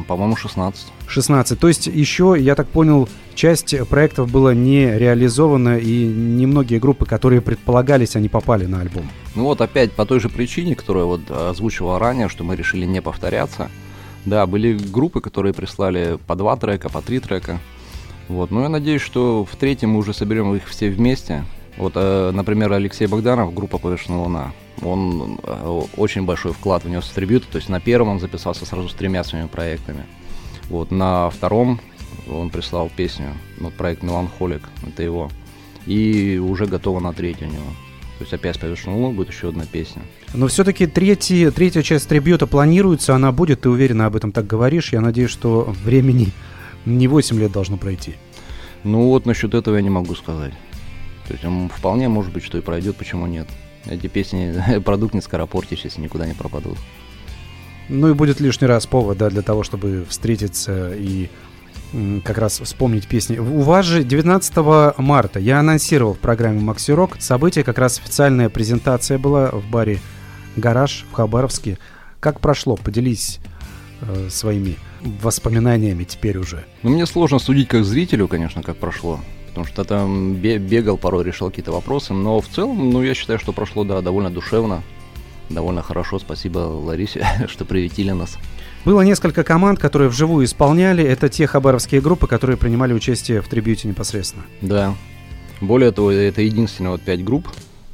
По-моему, 0.08 0.36
16. 0.36 0.88
16. 1.08 1.60
То 1.60 1.68
есть 1.68 1.88
еще, 1.88 2.36
я 2.40 2.56
так 2.56 2.68
понял, 2.68 3.10
часть 3.36 3.76
проектов 3.90 4.32
была 4.32 4.54
не 4.54 4.98
реализована, 4.98 5.78
и 5.78 6.06
немногие 6.06 6.80
группы, 6.80 7.06
которые 7.06 7.42
предполагались, 7.42 8.16
они 8.16 8.30
попали 8.30 8.66
на 8.66 8.82
альбом. 8.82 9.10
Ну 9.36 9.44
вот 9.44 9.62
опять 9.62 9.92
по 9.92 10.06
той 10.06 10.20
же 10.20 10.30
причине, 10.30 10.76
которую 10.76 11.08
вот 11.08 11.30
озвучивал 11.30 12.00
ранее, 12.00 12.30
что 12.30 12.44
мы 12.44 12.56
решили 12.56 12.86
не 12.86 13.02
повторяться. 13.02 13.70
Да, 14.26 14.46
были 14.46 14.78
группы, 14.78 15.22
которые 15.22 15.54
прислали 15.54 16.18
по 16.28 16.36
два 16.36 16.56
трека, 16.56 16.90
по 16.90 17.02
три 17.02 17.20
трека. 17.20 17.60
Вот, 18.28 18.52
но 18.52 18.64
я 18.64 18.70
надеюсь, 18.70 19.02
что 19.02 19.46
в 19.46 19.56
третьем 19.56 19.92
мы 19.92 20.00
уже 20.00 20.14
соберем 20.14 20.54
их 20.56 20.68
все 20.68 20.90
вместе. 20.90 21.46
Вот, 21.78 21.94
э, 21.96 22.32
например, 22.34 22.74
Алексей 22.74 23.08
Богданов, 23.08 23.54
группа 23.54 23.78
«Повешенная 23.78 24.20
луна». 24.20 24.52
Он 24.82 25.40
э, 25.44 25.82
очень 25.96 26.26
большой 26.26 26.54
вклад 26.54 26.84
внес 26.84 27.06
в 27.06 27.14
трибют, 27.14 27.48
то 27.48 27.58
есть 27.58 27.70
на 27.70 27.80
первом 27.80 28.10
он 28.10 28.20
записался 28.20 28.66
сразу 28.66 28.90
с 28.90 28.94
тремя 28.94 29.24
своими 29.24 29.48
проектами. 29.48 30.06
Вот 30.70 30.92
на 30.92 31.30
втором 31.30 31.80
он 32.30 32.50
прислал 32.50 32.90
песню, 32.96 33.28
вот 33.60 33.74
проект 33.74 34.04
«Меланхолик», 34.04 34.64
это 34.88 35.04
его. 35.04 35.30
И 35.86 36.38
уже 36.38 36.66
готово 36.66 37.00
на 37.00 37.14
третий 37.14 37.46
у 37.46 37.50
него. 37.50 37.70
То 38.18 38.24
есть 38.24 38.34
опять 38.34 38.60
«Повешенная 38.60 38.98
луна» 38.98 39.16
будет 39.16 39.30
еще 39.30 39.50
одна 39.50 39.66
песня. 39.66 40.02
Но 40.34 40.48
все-таки 40.48 40.88
третий, 40.88 41.52
третья 41.52 41.84
часть 41.84 42.10
трибюта 42.10 42.48
планируется, 42.48 43.14
она 43.14 43.32
будет, 43.32 43.62
ты 43.62 43.70
уверенно 43.70 44.08
об 44.08 44.16
этом 44.16 44.32
так 44.32 44.48
говоришь. 44.48 44.92
Я 44.92 45.02
надеюсь, 45.02 45.30
что 45.30 45.74
времени 45.84 46.32
не 46.86 47.08
8 47.08 47.40
лет 47.40 47.52
должно 47.52 47.78
пройти. 47.78 48.16
Ну 48.84 49.10
вот 49.10 49.26
насчет 49.26 49.54
этого 49.54 49.76
я 49.76 49.82
не 49.82 49.90
могу 49.90 50.16
сказать. 50.16 50.54
То 51.28 51.34
есть 51.34 51.74
вполне 51.74 52.08
может 52.08 52.32
быть, 52.32 52.44
что 52.44 52.58
и 52.58 52.62
пройдет, 52.62 52.96
почему 52.96 53.28
нет. 53.28 53.48
Эти 53.86 54.08
песни 54.08 54.80
продукт 54.86 55.14
не 55.14 55.22
скоропортишь, 55.22 55.82
если 55.84 56.02
никуда 56.02 56.26
не 56.26 56.34
пропадут. 56.34 56.78
Ну 57.90 58.10
и 58.10 58.14
будет 58.14 58.40
лишний 58.40 58.68
раз 58.68 58.86
повод, 58.86 59.18
да, 59.18 59.30
для 59.30 59.42
того, 59.42 59.64
чтобы 59.64 60.06
встретиться 60.10 60.94
и 60.94 61.30
как 62.26 62.38
раз 62.38 62.60
вспомнить 62.60 63.08
песни. 63.08 63.38
У 63.38 63.62
вас 63.62 63.86
же 63.86 64.04
19 64.04 64.58
марта 64.98 65.40
я 65.40 65.60
анонсировал 65.60 66.14
в 66.14 66.20
программе 66.20 66.60
Макси 66.60 66.92
Рок 66.92 67.16
событие, 67.22 67.64
как 67.64 67.78
раз 67.78 68.00
официальная 68.00 68.50
презентация 68.50 69.18
была 69.18 69.52
в 69.52 69.66
баре 69.70 70.00
«Гараж» 70.58 71.06
в 71.10 71.14
Хабаровске. 71.14 71.78
Как 72.20 72.42
прошло? 72.42 72.76
Поделись 72.76 73.40
э, 74.02 74.28
своими 74.30 74.76
воспоминаниями 75.02 76.04
теперь 76.04 76.38
уже. 76.38 76.66
Ну, 76.84 76.90
мне 76.90 77.06
сложно 77.06 77.40
судить 77.40 77.70
как 77.70 77.86
зрителю, 77.86 78.28
конечно, 78.28 78.64
как 78.64 78.78
прошло 78.78 79.22
потому 79.58 79.74
что 79.74 79.84
там 79.86 80.36
бегал, 80.36 80.98
порой 80.98 81.24
решал 81.24 81.50
какие-то 81.50 81.72
вопросы, 81.72 82.14
но 82.14 82.40
в 82.40 82.48
целом, 82.48 82.92
ну, 82.92 83.02
я 83.02 83.16
считаю, 83.16 83.40
что 83.40 83.54
прошло, 83.54 83.84
да, 83.84 84.02
довольно 84.02 84.30
душевно, 84.30 84.84
довольно 85.50 85.82
хорошо, 85.82 86.20
спасибо 86.20 86.60
Ларисе, 86.60 87.26
что 87.48 87.66
приветили 87.66 88.12
нас. 88.12 88.38
Было 88.86 89.02
несколько 89.02 89.44
команд, 89.44 89.80
которые 89.80 90.10
вживую 90.10 90.46
исполняли, 90.46 91.04
это 91.04 91.28
те 91.28 91.48
хабаровские 91.48 92.02
группы, 92.02 92.28
которые 92.28 92.56
принимали 92.56 92.94
участие 92.94 93.42
в 93.42 93.48
трибьюте 93.48 93.88
непосредственно. 93.88 94.46
Да, 94.62 94.94
более 95.60 95.92
того, 95.92 96.12
это 96.12 96.44
единственные 96.44 96.92
вот 96.92 97.02
пять 97.02 97.24
групп, 97.24 97.48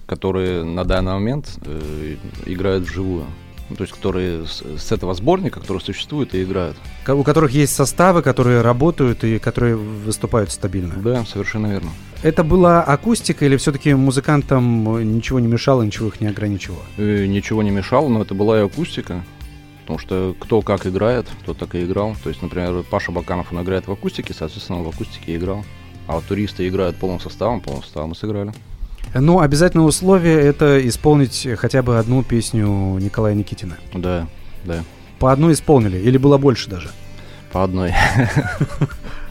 которые 0.05 0.65
на 0.65 0.83
данный 0.83 1.13
момент 1.13 1.57
э, 1.61 2.17
играют 2.45 2.83
вживую 2.83 3.25
ну, 3.73 3.77
то 3.77 3.83
есть 3.85 3.93
которые 3.93 4.45
с, 4.45 4.61
с 4.77 4.91
этого 4.91 5.15
сборника, 5.15 5.59
который 5.59 5.79
существует 5.79 6.35
и 6.35 6.43
играют. 6.43 6.77
У 7.07 7.23
которых 7.23 7.51
есть 7.51 7.73
составы, 7.73 8.21
которые 8.21 8.61
работают 8.61 9.23
и 9.23 9.39
которые 9.39 9.75
выступают 9.75 10.51
стабильно. 10.51 10.93
Да, 10.95 11.25
совершенно 11.25 11.67
верно. 11.67 11.89
Это 12.21 12.43
была 12.43 12.83
акустика 12.83 13.45
или 13.45 13.57
все-таки 13.57 13.95
музыкантам 13.95 15.15
ничего 15.15 15.39
не 15.39 15.47
мешало, 15.47 15.81
ничего 15.81 16.09
их 16.09 16.21
не 16.21 16.27
ограничивало? 16.27 16.83
Э, 16.97 17.25
ничего 17.25 17.63
не 17.63 17.71
мешало, 17.71 18.09
но 18.09 18.21
это 18.21 18.35
была 18.35 18.59
и 18.59 18.63
акустика. 18.63 19.23
Потому 19.81 19.97
что 19.97 20.35
кто 20.39 20.61
как 20.61 20.85
играет, 20.85 21.25
кто 21.41 21.55
так 21.55 21.73
и 21.73 21.83
играл. 21.83 22.15
То 22.23 22.29
есть, 22.29 22.43
например, 22.43 22.83
Паша 22.83 23.11
Баканов, 23.11 23.51
он 23.51 23.63
играет 23.63 23.87
в 23.87 23.91
акустике, 23.91 24.35
соответственно, 24.35 24.79
он 24.79 24.85
в 24.85 24.89
акустике 24.89 25.35
играл. 25.35 25.65
А 26.05 26.15
вот 26.15 26.25
туристы 26.25 26.67
играют 26.67 26.95
полным 26.97 27.19
составом, 27.19 27.59
полным 27.59 27.81
составом 27.81 28.09
мы 28.09 28.15
сыграли. 28.15 28.53
Но 29.13 29.39
обязательное 29.39 29.85
условие 29.85 30.39
это 30.39 30.85
исполнить 30.87 31.47
хотя 31.57 31.81
бы 31.83 31.99
одну 31.99 32.23
песню 32.23 32.65
Николая 32.99 33.35
Никитина. 33.35 33.77
Да, 33.93 34.27
да. 34.63 34.83
По 35.19 35.31
одной 35.31 35.53
исполнили, 35.53 35.97
или 35.97 36.17
было 36.17 36.37
больше 36.37 36.69
даже? 36.69 36.89
По 37.51 37.63
одной. 37.63 37.93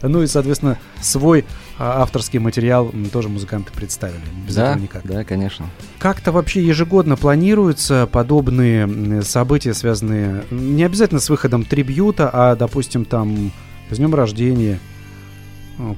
Ну 0.03 0.21
и, 0.21 0.27
соответственно, 0.27 0.79
свой 1.01 1.45
а, 1.79 2.03
авторский 2.03 2.41
материал 2.41 2.93
тоже 3.13 3.29
музыканты 3.29 3.73
представили. 3.73 4.21
Без 4.47 4.57
да, 4.57 4.71
этого 4.71 4.83
никак. 4.83 5.03
Да, 5.05 5.23
конечно. 5.23 5.67
Как-то 6.01 6.33
вообще 6.33 6.65
ежегодно 6.65 7.17
планируются 7.17 8.09
подобные 8.11 9.23
события, 9.23 9.75
связанные 9.75 10.45
не 10.51 10.83
обязательно 10.83 11.21
с 11.21 11.31
выходом 11.31 11.65
трибьюта, 11.65 12.29
а, 12.33 12.57
допустим, 12.57 13.05
там 13.05 13.53
с 13.91 13.97
днем 13.97 14.13
рождения, 14.15 14.81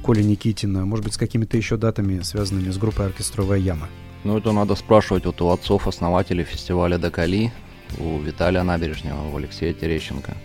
Коли 0.03 0.23
Никитина, 0.23 0.85
может 0.85 1.05
быть, 1.05 1.13
с 1.13 1.17
какими-то 1.17 1.57
еще 1.57 1.77
датами, 1.77 2.21
связанными 2.21 2.71
с 2.71 2.77
группой 2.77 3.05
«Оркестровая 3.05 3.59
яма». 3.59 3.87
Ну, 4.23 4.35
это 4.37 4.51
надо 4.51 4.75
спрашивать 4.75 5.25
вот 5.25 5.39
у 5.41 5.49
отцов-основателей 5.49 6.43
фестиваля 6.43 6.97
«Докали», 6.97 7.51
у 7.99 8.17
Виталия 8.17 8.63
Набережного, 8.63 9.29
у 9.29 9.37
Алексея 9.37 9.73
Терещенко. 9.73 10.35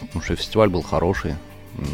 Потому 0.00 0.22
что 0.22 0.36
фестиваль 0.36 0.70
был 0.70 0.82
хороший, 0.82 1.34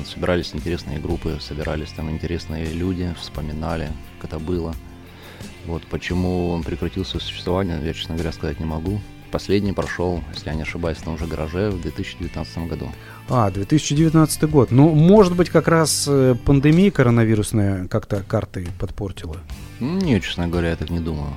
собирались 0.07 0.55
интересные 0.55 1.01
группы, 1.01 1.39
собирались 1.41 1.91
там 1.91 2.09
интересные 2.09 2.73
люди, 2.73 3.13
вспоминали, 3.21 3.91
как 4.21 4.31
это 4.31 4.39
было. 4.39 4.73
Вот 5.67 5.83
почему 5.87 6.51
он 6.51 6.63
прекратил 6.63 7.05
свое 7.05 7.21
существование, 7.21 7.81
я, 7.85 7.95
честно 7.95 8.15
говоря, 8.15 8.33
сказать 8.33 8.61
не 8.61 8.67
могу. 8.67 9.01
Последний 9.33 9.73
прошел, 9.73 10.23
если 10.35 10.51
я 10.51 10.55
не 10.55 10.63
ошибаюсь, 10.63 10.99
в 10.99 11.03
том 11.05 11.17
же 11.19 11.27
гараже 11.27 11.71
в 11.71 11.81
2019 11.81 12.59
году. 12.69 12.89
А, 13.31 13.51
2019 13.51 14.43
год. 14.51 14.71
Ну, 14.71 14.91
может 14.95 15.35
быть, 15.35 15.49
как 15.49 15.69
раз 15.69 16.07
э, 16.07 16.37
пандемия 16.45 16.91
коронавирусная 16.91 17.89
как-то 17.89 18.23
карты 18.23 18.69
подпортила. 18.79 19.39
Ну, 19.81 19.97
Не, 19.99 20.21
честно 20.21 20.49
говоря, 20.49 20.69
я 20.71 20.77
так 20.77 20.91
не 20.91 21.01
думаю. 21.01 21.31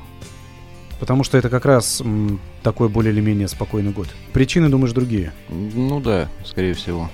Потому 0.99 1.23
что 1.23 1.37
это 1.37 1.49
как 1.49 1.65
раз 1.65 2.01
м, 2.01 2.39
такой 2.63 2.89
более 2.89 3.13
или 3.13 3.21
менее 3.21 3.47
спокойный 3.47 3.91
год. 3.91 4.07
Причины, 4.33 4.67
думаешь, 4.69 4.91
другие? 4.93 5.31
Ну 5.49 6.01
да, 6.01 6.27
скорее 6.43 6.73
всего. 6.73 7.09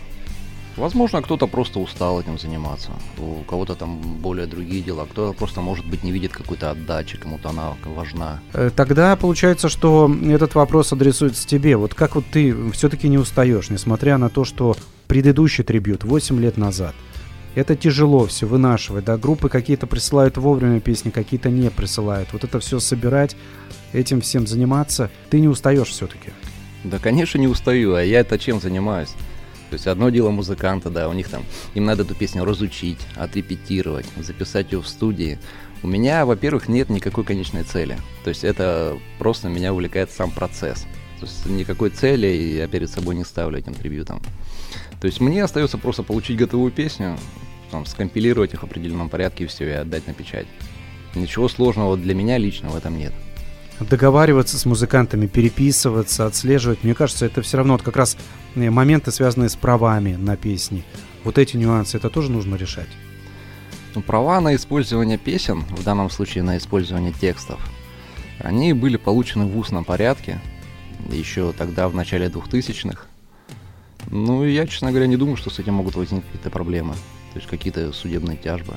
Возможно, 0.77 1.21
кто-то 1.21 1.47
просто 1.47 1.79
устал 1.79 2.21
этим 2.21 2.39
заниматься. 2.39 2.91
У 3.17 3.43
кого-то 3.43 3.75
там 3.75 3.99
более 3.99 4.47
другие 4.47 4.81
дела. 4.81 5.05
Кто-то 5.05 5.37
просто, 5.37 5.61
может 5.61 5.85
быть, 5.85 6.03
не 6.03 6.11
видит 6.11 6.31
какой-то 6.31 6.71
отдачи, 6.71 7.17
кому-то 7.17 7.49
она 7.49 7.73
важна. 7.85 8.39
Э, 8.53 8.69
Тогда 8.75 9.15
получается, 9.15 9.69
что 9.69 10.09
этот 10.23 10.55
вопрос 10.55 10.93
адресуется 10.93 11.47
тебе. 11.47 11.75
Вот 11.75 11.93
как 11.93 12.15
вот 12.15 12.25
ты 12.31 12.55
все-таки 12.71 13.09
не 13.09 13.17
устаешь, 13.17 13.69
несмотря 13.69 14.17
на 14.17 14.29
то, 14.29 14.45
что 14.45 14.75
предыдущий 15.07 15.63
трибют 15.63 16.03
8 16.03 16.39
лет 16.39 16.57
назад. 16.57 16.95
Это 17.53 17.75
тяжело 17.75 18.25
все 18.27 18.45
вынашивать, 18.45 19.03
да, 19.03 19.17
группы 19.17 19.49
какие-то 19.49 19.85
присылают 19.85 20.37
вовремя 20.37 20.79
песни, 20.79 21.09
какие-то 21.09 21.49
не 21.49 21.69
присылают. 21.69 22.29
Вот 22.31 22.45
это 22.45 22.61
все 22.61 22.79
собирать, 22.79 23.35
этим 23.91 24.21
всем 24.21 24.47
заниматься, 24.47 25.11
ты 25.29 25.41
не 25.41 25.49
устаешь 25.49 25.89
все-таки. 25.89 26.29
Да, 26.85 26.97
конечно, 26.97 27.37
не 27.37 27.47
устаю, 27.47 27.93
а 27.95 28.01
я 28.01 28.21
это 28.21 28.39
чем 28.39 28.61
занимаюсь? 28.61 29.09
То 29.71 29.75
есть 29.75 29.87
одно 29.87 30.09
дело 30.09 30.31
музыканта, 30.31 30.89
да, 30.89 31.07
у 31.07 31.13
них 31.13 31.29
там, 31.29 31.45
им 31.75 31.85
надо 31.85 32.03
эту 32.03 32.13
песню 32.13 32.43
разучить, 32.43 32.99
отрепетировать, 33.15 34.05
записать 34.17 34.73
ее 34.73 34.81
в 34.81 34.87
студии. 34.87 35.39
У 35.81 35.87
меня, 35.87 36.25
во-первых, 36.25 36.67
нет 36.67 36.89
никакой 36.89 37.23
конечной 37.23 37.63
цели. 37.63 37.97
То 38.25 38.29
есть 38.31 38.43
это 38.43 38.99
просто 39.17 39.47
меня 39.47 39.71
увлекает 39.71 40.11
сам 40.11 40.29
процесс. 40.29 40.81
То 41.21 41.25
есть 41.25 41.45
никакой 41.45 41.89
цели 41.89 42.27
я 42.27 42.67
перед 42.67 42.89
собой 42.89 43.15
не 43.15 43.23
ставлю 43.23 43.59
этим 43.59 43.73
трибютом. 43.73 44.21
То 44.99 45.07
есть 45.07 45.21
мне 45.21 45.41
остается 45.41 45.77
просто 45.77 46.03
получить 46.03 46.35
готовую 46.35 46.73
песню, 46.73 47.17
там, 47.71 47.85
скомпилировать 47.85 48.53
их 48.53 48.63
в 48.63 48.65
определенном 48.65 49.07
порядке 49.07 49.45
и 49.45 49.47
все, 49.47 49.69
и 49.69 49.71
отдать 49.71 50.05
на 50.05 50.13
печать. 50.13 50.47
Ничего 51.15 51.47
сложного 51.47 51.95
для 51.95 52.13
меня 52.13 52.37
лично 52.37 52.67
в 52.67 52.75
этом 52.75 52.97
нет. 52.97 53.13
Договариваться 53.79 54.57
с 54.59 54.65
музыкантами, 54.65 55.25
переписываться, 55.25 56.27
отслеживать, 56.27 56.83
мне 56.83 56.93
кажется, 56.93 57.25
это 57.25 57.41
все 57.41 57.57
равно 57.57 57.73
вот 57.73 57.81
как 57.81 57.95
раз 57.95 58.15
э, 58.55 58.69
моменты, 58.69 59.11
связанные 59.11 59.49
с 59.49 59.55
правами 59.55 60.15
на 60.15 60.37
песни. 60.37 60.83
Вот 61.23 61.37
эти 61.37 61.57
нюансы, 61.57 61.97
это 61.97 62.09
тоже 62.09 62.31
нужно 62.31 62.55
решать. 62.55 62.89
Ну, 63.95 64.01
права 64.01 64.39
на 64.39 64.55
использование 64.55 65.17
песен, 65.17 65.61
в 65.61 65.83
данном 65.83 66.09
случае 66.09 66.43
на 66.43 66.57
использование 66.57 67.11
текстов, 67.11 67.59
они 68.39 68.73
были 68.73 68.97
получены 68.97 69.45
в 69.45 69.57
устном 69.57 69.83
порядке, 69.83 70.39
еще 71.09 71.51
тогда, 71.53 71.89
в 71.89 71.95
начале 71.95 72.27
2000-х. 72.27 73.05
Ну, 74.09 74.43
я, 74.43 74.67
честно 74.67 74.89
говоря, 74.89 75.07
не 75.07 75.17
думаю, 75.17 75.37
что 75.37 75.49
с 75.49 75.59
этим 75.59 75.75
могут 75.75 75.95
возникнуть 75.95 76.25
какие-то 76.25 76.49
проблемы. 76.49 76.93
То 77.33 77.39
есть 77.39 77.47
какие-то 77.47 77.93
судебные 77.93 78.37
тяжбы. 78.37 78.75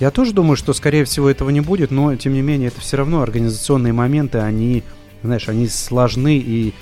Я 0.00 0.10
тоже 0.10 0.32
думаю, 0.32 0.56
что, 0.56 0.72
скорее 0.72 1.04
всего, 1.04 1.30
этого 1.30 1.50
не 1.50 1.60
будет, 1.60 1.90
но, 1.90 2.14
тем 2.16 2.32
не 2.32 2.42
менее, 2.42 2.68
это 2.68 2.80
все 2.80 2.96
равно 2.96 3.22
организационные 3.22 3.92
моменты, 3.92 4.38
они, 4.38 4.82
знаешь, 5.22 5.48
они 5.48 5.68
сложны, 5.68 6.36
и 6.36 6.74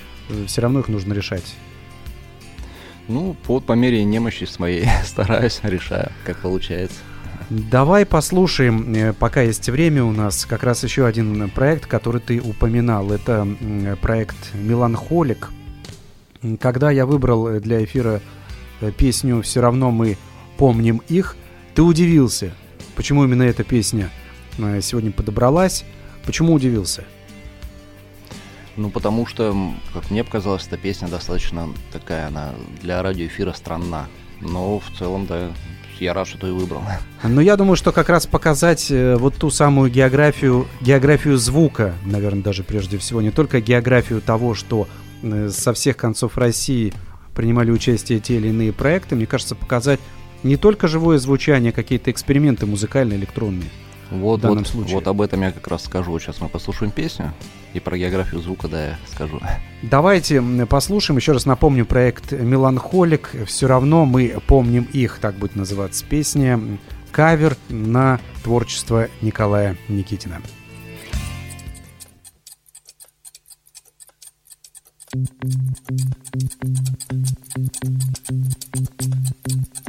все 0.47 0.61
равно 0.61 0.79
их 0.79 0.87
нужно 0.87 1.13
решать. 1.13 1.55
Ну, 3.07 3.35
вот 3.47 3.65
по 3.65 3.73
мере 3.73 4.03
немощи 4.03 4.45
своей 4.45 4.87
стараюсь, 5.05 5.59
решаю, 5.63 6.11
как 6.25 6.37
получается. 6.37 6.97
Давай 7.49 8.05
послушаем, 8.05 8.93
э, 8.93 9.13
пока 9.13 9.41
есть 9.41 9.69
время 9.69 10.03
у 10.03 10.11
нас, 10.11 10.45
как 10.45 10.63
раз 10.63 10.83
еще 10.83 11.05
один 11.05 11.49
проект, 11.49 11.85
который 11.85 12.21
ты 12.21 12.39
упоминал. 12.39 13.11
Это 13.11 13.47
проект 14.01 14.53
«Меланхолик». 14.53 15.49
Когда 16.59 16.89
я 16.89 17.05
выбрал 17.05 17.47
э, 17.47 17.59
для 17.59 17.83
эфира 17.83 18.21
э, 18.81 18.91
песню 18.91 19.41
«Все 19.41 19.61
равно 19.61 19.91
мы 19.91 20.17
помним 20.57 21.01
их», 21.09 21.35
ты 21.75 21.81
удивился, 21.81 22.53
почему 22.95 23.23
именно 23.23 23.43
эта 23.43 23.63
песня 23.63 24.09
э, 24.57 24.81
сегодня 24.81 25.11
подобралась. 25.11 25.85
Почему 26.25 26.53
удивился? 26.53 27.03
Ну, 28.75 28.89
потому 28.89 29.25
что, 29.25 29.55
как 29.93 30.09
мне 30.09 30.23
показалось, 30.23 30.65
эта 30.65 30.77
песня 30.77 31.07
достаточно 31.07 31.69
такая, 31.91 32.27
она 32.27 32.53
для 32.81 33.03
радиоэфира 33.03 33.53
странна. 33.53 34.07
Но 34.41 34.79
в 34.79 34.97
целом, 34.97 35.27
да, 35.27 35.51
я 35.99 36.13
рад, 36.13 36.27
что 36.27 36.37
ты 36.39 36.51
выбрал. 36.51 36.81
Но 37.23 37.41
я 37.41 37.55
думаю, 37.55 37.75
что 37.75 37.91
как 37.91 38.09
раз 38.09 38.25
показать 38.25 38.89
э, 38.89 39.15
вот 39.15 39.35
ту 39.35 39.49
самую 39.49 39.91
географию, 39.91 40.67
географию 40.81 41.37
звука, 41.37 41.93
наверное, 42.03 42.43
даже 42.43 42.63
прежде 42.63 42.97
всего, 42.97 43.21
не 43.21 43.31
только 43.31 43.61
географию 43.61 44.21
того, 44.21 44.55
что 44.55 44.87
э, 45.21 45.49
со 45.49 45.73
всех 45.73 45.97
концов 45.97 46.37
России 46.37 46.93
принимали 47.35 47.71
участие 47.71 48.19
те 48.19 48.37
или 48.37 48.49
иные 48.49 48.73
проекты, 48.73 49.15
мне 49.15 49.25
кажется, 49.25 49.55
показать 49.55 49.99
не 50.43 50.57
только 50.57 50.87
живое 50.87 51.17
звучание, 51.17 51.71
а 51.71 51.73
какие-то 51.73 52.11
эксперименты 52.11 52.65
музыкальные, 52.65 53.17
электронные. 53.17 53.69
Вот, 54.11 54.41
данном 54.41 54.59
вот, 54.59 54.67
случае. 54.67 54.95
вот 54.95 55.07
об 55.07 55.21
этом 55.21 55.41
я 55.41 55.51
как 55.51 55.67
раз 55.67 55.85
скажу. 55.85 56.17
Сейчас 56.19 56.39
мы 56.39 56.47
послушаем 56.47 56.91
песню, 56.91 57.33
и 57.73 57.79
про 57.79 57.97
географию 57.97 58.41
звука, 58.41 58.67
да, 58.67 58.85
я 58.89 58.99
скажу. 59.11 59.39
Давайте 59.81 60.41
послушаем. 60.69 61.17
Еще 61.17 61.31
раз 61.31 61.45
напомню 61.45 61.85
проект 61.85 62.31
«Меланхолик». 62.31 63.31
Все 63.47 63.67
равно 63.67 64.05
мы 64.05 64.35
помним 64.45 64.87
их, 64.93 65.17
так 65.19 65.35
будет 65.35 65.55
называться 65.55 66.05
песня. 66.05 66.59
Кавер 67.11 67.57
на 67.69 68.19
творчество 68.43 69.07
Николая 69.21 69.77
Никитина. 69.87 70.41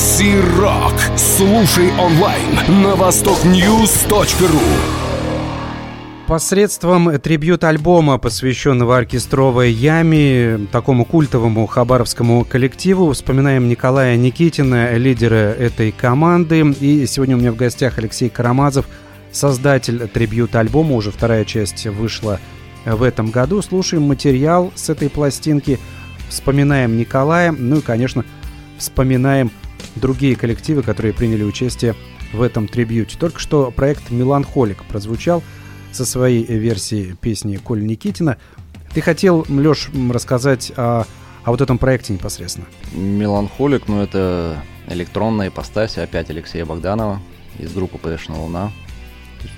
Макси 0.00 0.34
Рок. 0.58 0.94
Слушай 1.18 1.90
онлайн 1.98 2.82
на 2.82 2.96
востокньюз.ру. 2.96 4.58
Посредством 6.26 7.20
трибьют-альбома, 7.20 8.16
посвященного 8.16 8.96
оркестровой 8.96 9.70
яме, 9.72 10.68
такому 10.72 11.04
культовому 11.04 11.66
хабаровскому 11.66 12.46
коллективу, 12.46 13.12
вспоминаем 13.12 13.68
Николая 13.68 14.16
Никитина, 14.16 14.96
лидера 14.96 15.52
этой 15.52 15.92
команды. 15.92 16.62
И 16.80 17.04
сегодня 17.04 17.36
у 17.36 17.38
меня 17.38 17.52
в 17.52 17.56
гостях 17.56 17.98
Алексей 17.98 18.30
Карамазов, 18.30 18.86
создатель 19.32 20.08
трибьют-альбома. 20.08 20.96
Уже 20.96 21.10
вторая 21.10 21.44
часть 21.44 21.86
вышла 21.86 22.40
в 22.86 23.02
этом 23.02 23.30
году. 23.30 23.60
Слушаем 23.60 24.04
материал 24.04 24.72
с 24.74 24.88
этой 24.88 25.10
пластинки, 25.10 25.78
вспоминаем 26.30 26.96
Николая, 26.96 27.52
ну 27.52 27.76
и, 27.76 27.82
конечно, 27.82 28.24
вспоминаем 28.78 29.50
другие 29.96 30.36
коллективы, 30.36 30.82
которые 30.82 31.12
приняли 31.12 31.44
участие 31.44 31.94
в 32.32 32.42
этом 32.42 32.68
трибьюте. 32.68 33.16
Только 33.18 33.40
что 33.40 33.70
проект 33.70 34.10
«Меланхолик» 34.10 34.84
прозвучал– 34.84 35.42
со 35.92 36.04
своей 36.04 36.44
версией 36.44 37.14
песни 37.16 37.56
Коли 37.56 37.84
Никитина. 37.84 38.38
Ты 38.94 39.00
хотел, 39.00 39.44
Леш, 39.48 39.90
рассказать 40.10 40.72
о, 40.76 41.04
о 41.44 41.50
вот 41.50 41.60
этом 41.60 41.78
проекте 41.78 42.12
непосредственно. 42.12 42.66
Меланхолик, 42.92 43.88
ну 43.88 44.02
это 44.02 44.62
электронная 44.88 45.48
ипостась, 45.48 45.98
опять 45.98 46.30
Алексея 46.30 46.64
Богданова 46.64 47.20
из 47.58 47.72
группы 47.72 47.98
«Пэшна 47.98 48.40
Луна». 48.40 48.72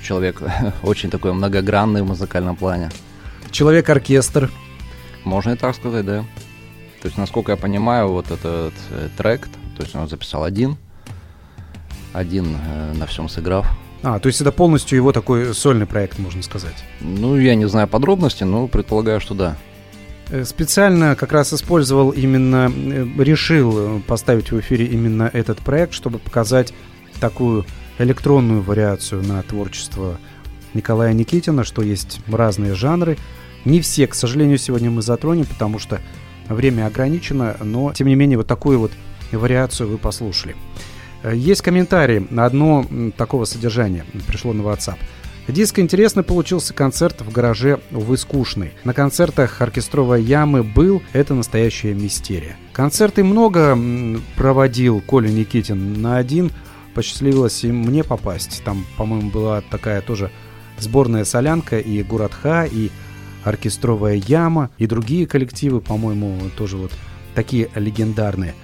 Человек 0.03 0.43
очень 0.83 1.11
такой 1.11 1.33
многогранный 1.33 2.03
в 2.03 2.07
музыкальном 2.07 2.57
плане. 2.57 2.91
Человек-оркестр. 3.51 4.51
Можно 5.25 5.53
и 5.53 5.57
так 5.57 5.75
сказать, 5.75 6.05
да. 6.05 6.25
То 7.01 7.09
есть, 7.09 7.19
насколько 7.19 7.53
я 7.53 7.57
понимаю, 7.57 8.09
вот 8.09 8.31
этот 8.31 8.75
э, 8.91 9.09
трек, 9.17 9.49
то 9.77 9.83
есть 9.83 9.95
он 9.95 10.09
записал 10.09 10.45
один, 10.45 10.77
один 12.13 12.57
э, 12.57 12.93
на 12.95 13.07
всем 13.07 13.29
сыграв, 13.29 13.67
а, 14.03 14.19
то 14.19 14.27
есть 14.27 14.41
это 14.41 14.51
полностью 14.51 14.97
его 14.97 15.13
такой 15.13 15.55
сольный 15.55 15.87
проект, 15.87 16.19
можно 16.19 16.43
сказать. 16.43 16.75
Ну, 17.01 17.37
я 17.37 17.55
не 17.55 17.69
знаю 17.69 17.87
подробности, 17.87 18.43
но 18.43 18.67
предполагаю, 18.67 19.21
что 19.21 19.35
да. 19.35 19.57
Э, 20.31 20.45
специально 20.45 21.15
как 21.15 21.33
раз 21.33 21.53
использовал 21.53 22.11
именно, 22.11 22.73
э, 22.75 23.07
решил 23.19 24.01
поставить 24.07 24.51
в 24.51 24.59
эфире 24.59 24.87
именно 24.87 25.31
этот 25.33 25.59
проект, 25.59 25.93
чтобы 25.93 26.19
показать 26.19 26.75
такую 27.21 27.65
электронную 27.99 28.63
вариацию 28.63 29.23
на 29.23 29.41
творчество 29.43 30.19
Николая 30.75 31.13
Никитина, 31.13 31.63
что 31.63 31.83
есть 31.83 32.21
разные 32.27 32.75
жанры. 32.75 33.19
Не 33.65 33.81
все, 33.81 34.09
к 34.09 34.15
сожалению, 34.15 34.59
сегодня 34.59 34.91
мы 34.91 35.03
затронем, 35.03 35.47
потому 35.47 35.79
что 35.79 36.01
время 36.49 36.87
ограничено, 36.87 37.57
но 37.61 37.93
тем 37.93 38.09
не 38.09 38.17
менее 38.17 38.39
вот 38.39 38.49
такую 38.49 38.81
вот 38.81 38.91
вариацию 39.39 39.89
вы 39.89 39.99
послушали. 39.99 40.57
Э, 41.23 41.33
есть 41.35 41.63
комментарий 41.63 42.27
на 42.31 42.47
одно 42.47 42.87
такого 43.17 43.45
содержания. 43.45 44.05
Пришло 44.27 44.53
на 44.53 44.63
WhatsApp. 44.63 44.99
Диск 45.49 45.81
интересный 45.81 46.23
получился 46.23 46.73
концерт 46.73 47.21
в 47.21 47.33
гараже, 47.33 47.81
увы, 47.91 48.17
скучный. 48.17 48.73
На 48.85 48.95
концертах 48.95 49.61
оркестровой 49.61 50.23
ямы 50.23 50.63
был, 50.63 51.03
это 51.13 51.35
настоящая 51.35 51.95
мистерия. 51.95 52.57
Концерты 52.73 53.25
много 53.25 53.77
проводил 54.37 55.01
Коля 55.01 55.29
Никитин 55.31 56.01
на 56.01 56.17
один, 56.17 56.53
посчастливилось 56.95 57.65
и 57.65 57.73
мне 57.73 58.05
попасть. 58.05 58.63
Там, 58.65 58.87
по-моему, 58.97 59.31
была 59.31 59.63
такая 59.63 60.01
тоже 60.01 60.31
сборная 60.79 61.25
солянка 61.25 61.81
и 61.81 62.03
Гуратха, 62.05 62.65
и 62.65 62.91
оркестровая 63.43 64.15
яма, 64.15 64.71
и 64.79 64.87
другие 64.87 65.27
коллективы, 65.27 65.81
по-моему, 65.81 66.39
тоже 66.57 66.77
вот 66.77 66.93
такие 67.35 67.69
легендарные. 67.75 68.55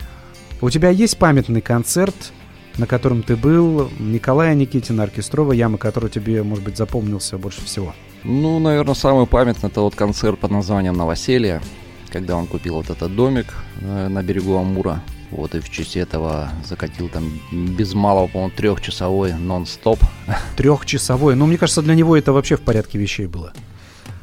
У 0.60 0.70
тебя 0.70 0.90
есть 0.90 1.18
памятный 1.18 1.60
концерт, 1.60 2.32
на 2.78 2.86
котором 2.86 3.22
ты 3.22 3.36
был, 3.36 3.90
Николая 4.00 4.54
Никитина, 4.56 5.04
оркестровая 5.04 5.56
яма, 5.56 5.78
который 5.78 6.10
тебе, 6.10 6.42
может 6.42 6.64
быть, 6.64 6.76
запомнился 6.76 7.38
больше 7.38 7.64
всего? 7.64 7.94
Ну, 8.24 8.58
наверное, 8.58 8.94
самый 8.94 9.26
памятный 9.28 9.68
это 9.68 9.82
вот 9.82 9.94
концерт 9.94 10.40
под 10.40 10.50
названием 10.50 10.94
«Новоселье», 10.94 11.62
когда 12.10 12.36
он 12.36 12.46
купил 12.46 12.74
вот 12.74 12.90
этот 12.90 13.14
домик 13.14 13.54
э, 13.80 14.08
на 14.08 14.20
берегу 14.24 14.56
Амура. 14.56 15.00
Вот 15.30 15.54
и 15.54 15.60
в 15.60 15.70
честь 15.70 15.96
этого 15.96 16.50
закатил 16.66 17.08
там 17.08 17.38
без 17.52 17.94
малого, 17.94 18.26
по-моему, 18.26 18.52
трехчасовой 18.56 19.34
нон-стоп. 19.34 20.00
Трехчасовой? 20.56 21.36
Ну, 21.36 21.46
мне 21.46 21.58
кажется, 21.58 21.82
для 21.82 21.94
него 21.94 22.16
это 22.16 22.32
вообще 22.32 22.56
в 22.56 22.62
порядке 22.62 22.98
вещей 22.98 23.26
было. 23.26 23.52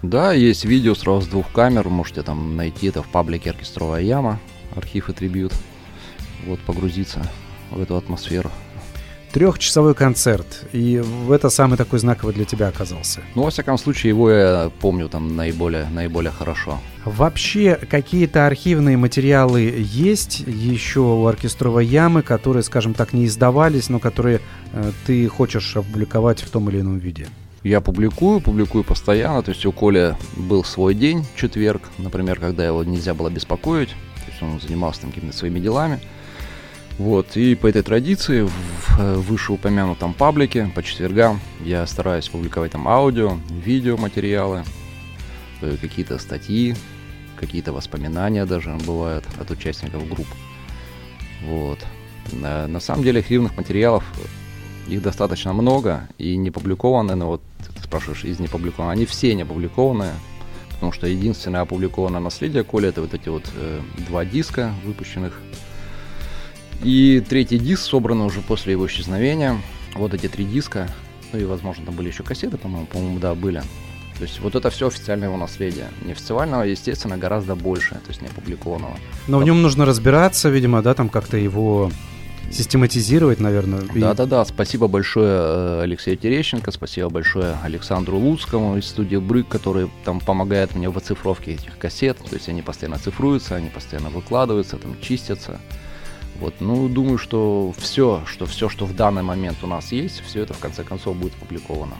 Да, 0.01 0.33
есть 0.33 0.65
видео 0.65 0.95
сразу 0.95 1.21
с 1.21 1.27
двух 1.27 1.49
камер, 1.53 1.87
можете 1.87 2.23
там 2.23 2.57
найти 2.57 2.87
это 2.87 3.01
в 3.01 3.07
паблике 3.07 3.51
«Оркестровая 3.51 4.01
яма», 4.01 4.39
архив 4.75 5.09
и 5.09 5.13
трибют. 5.13 5.53
Вот, 6.45 6.59
погрузиться 6.59 7.21
в 7.71 7.81
эту 7.81 7.95
атмосферу. 7.95 8.51
Трехчасовой 9.31 9.95
концерт, 9.95 10.65
и 10.71 11.03
это 11.29 11.49
самый 11.49 11.77
такой 11.77 11.99
знаковый 11.99 12.33
для 12.33 12.45
тебя 12.45 12.69
оказался. 12.69 13.19
Ну, 13.35 13.43
во 13.43 13.49
всяком 13.49 13.77
случае, 13.77 14.11
его 14.11 14.31
я 14.31 14.71
помню 14.79 15.09
там 15.09 15.35
наиболее, 15.35 15.87
наиболее 15.89 16.31
хорошо. 16.31 16.79
Вообще, 17.03 17.75
какие-то 17.75 18.47
архивные 18.47 18.95
материалы 18.95 19.61
есть 19.77 20.39
еще 20.39 21.01
у 21.01 21.27
оркестровой 21.27 21.85
ямы, 21.85 22.21
которые, 22.21 22.63
скажем 22.63 22.93
так, 22.93 23.11
не 23.11 23.25
издавались, 23.25 23.89
но 23.89 23.99
которые 23.99 24.39
э, 24.71 24.91
ты 25.05 25.27
хочешь 25.27 25.75
опубликовать 25.75 26.39
в 26.39 26.49
том 26.49 26.69
или 26.69 26.79
ином 26.79 26.99
виде? 26.99 27.27
Я 27.61 27.81
публикую, 27.81 28.39
публикую 28.39 28.85
постоянно. 28.85 29.43
То 29.43 29.51
есть 29.51 29.65
у 29.65 29.73
Коли 29.73 30.15
был 30.37 30.63
свой 30.63 30.93
день, 30.93 31.25
четверг, 31.35 31.81
например, 31.97 32.39
когда 32.39 32.65
его 32.65 32.85
нельзя 32.85 33.13
было 33.13 33.29
беспокоить. 33.29 33.89
То 33.89 34.31
есть 34.31 34.41
он 34.41 34.61
занимался 34.61 35.01
там 35.01 35.11
какими-то 35.11 35.35
своими 35.35 35.59
делами. 35.59 35.99
Вот, 36.97 37.35
и 37.35 37.55
по 37.55 37.67
этой 37.67 37.81
традиции 37.81 38.43
в 38.43 38.99
э, 38.99 39.15
вышеупомянутом 39.15 40.13
паблике 40.13 40.71
по 40.73 40.81
четвергам 40.81 41.41
я 41.61 41.85
стараюсь 41.87 42.29
публиковать 42.29 42.71
там 42.71 42.87
аудио, 42.87 43.37
видео 43.49 43.97
материалы, 43.97 44.63
э, 45.61 45.75
какие-то 45.81 46.17
статьи, 46.19 46.73
какие-то 47.37 47.73
воспоминания 47.73 48.45
даже 48.45 48.73
бывают 48.85 49.25
от 49.39 49.51
участников 49.51 50.07
групп. 50.07 50.27
Вот. 51.43 51.79
На, 52.31 52.65
на 52.67 52.79
самом 52.79 53.03
деле 53.03 53.19
архивных 53.19 53.57
материалов 53.57 54.05
их 54.87 55.01
достаточно 55.01 55.51
много 55.51 56.07
и 56.17 56.37
не 56.37 56.49
опубликованы, 56.49 57.15
но 57.15 57.27
вот 57.27 57.41
ты 57.75 57.83
спрашиваешь, 57.83 58.23
из 58.23 58.39
не 58.39 58.47
опубликованных, 58.47 58.93
они 58.93 59.05
все 59.05 59.35
не 59.35 59.41
опубликованы, 59.41 60.11
потому 60.71 60.93
что 60.93 61.07
единственное 61.07 61.61
опубликованное 61.61 62.21
наследие 62.21 62.63
Коля 62.63 62.89
это 62.89 63.01
вот 63.01 63.13
эти 63.13 63.27
вот 63.27 63.51
э, 63.53 63.81
два 64.07 64.23
диска, 64.23 64.73
выпущенных 64.85 65.41
и 66.83 67.23
третий 67.27 67.57
диск 67.57 67.83
собран 67.83 68.21
уже 68.21 68.41
после 68.41 68.73
его 68.73 68.87
исчезновения. 68.87 69.61
Вот 69.95 70.13
эти 70.13 70.27
три 70.27 70.45
диска. 70.45 70.89
Ну 71.31 71.39
и, 71.39 71.45
возможно, 71.45 71.85
там 71.85 71.95
были 71.95 72.09
еще 72.09 72.23
кассеты, 72.23 72.57
по-моему, 72.57 72.85
по-моему, 72.87 73.19
да, 73.19 73.33
были. 73.35 73.61
То 74.17 74.23
есть 74.23 74.39
вот 74.39 74.55
это 74.55 74.69
все 74.69 74.87
официальное 74.87 75.27
его 75.27 75.37
наследие. 75.37 75.87
Неофициального, 76.05 76.63
естественно, 76.63 77.17
гораздо 77.17 77.55
больше, 77.55 77.95
то 77.95 78.09
есть 78.09 78.21
не 78.21 78.27
опубликованного. 78.27 78.95
Но 79.27 79.39
в 79.39 79.43
нем 79.43 79.61
нужно 79.61 79.85
разбираться, 79.85 80.49
видимо, 80.49 80.81
да, 80.81 80.93
там 80.93 81.09
как-то 81.09 81.37
его 81.37 81.91
систематизировать, 82.51 83.39
наверное. 83.39 83.81
Да-да-да, 83.93 84.45
спасибо 84.45 84.87
большое 84.87 85.27
э, 85.29 85.81
Алексею 85.81 86.15
Терещенко, 86.15 86.71
спасибо 86.71 87.09
большое 87.09 87.57
Александру 87.63 88.17
Луцкому 88.17 88.77
из 88.77 88.85
студии 88.85 89.17
Брык, 89.17 89.47
который 89.47 89.89
там 90.05 90.19
помогает 90.19 90.75
мне 90.75 90.89
в 90.89 90.97
оцифровке 90.97 91.53
этих 91.53 91.77
кассет. 91.77 92.17
То 92.17 92.35
есть 92.35 92.47
они 92.47 92.61
постоянно 92.61 92.99
цифруются, 92.99 93.55
они 93.55 93.69
постоянно 93.69 94.09
выкладываются, 94.09 94.77
там 94.77 94.95
чистятся. 95.01 95.59
Вот, 96.39 96.55
ну, 96.59 96.89
думаю, 96.89 97.17
что 97.17 97.73
все, 97.77 98.23
что 98.25 98.45
все, 98.45 98.67
что 98.69 98.85
в 98.85 98.95
данный 98.95 99.23
момент 99.23 99.57
у 99.63 99.67
нас 99.67 99.91
есть, 99.91 100.21
все 100.25 100.41
это 100.41 100.53
в 100.53 100.59
конце 100.59 100.83
концов 100.83 101.15
будет 101.15 101.33
опубликовано. 101.35 101.95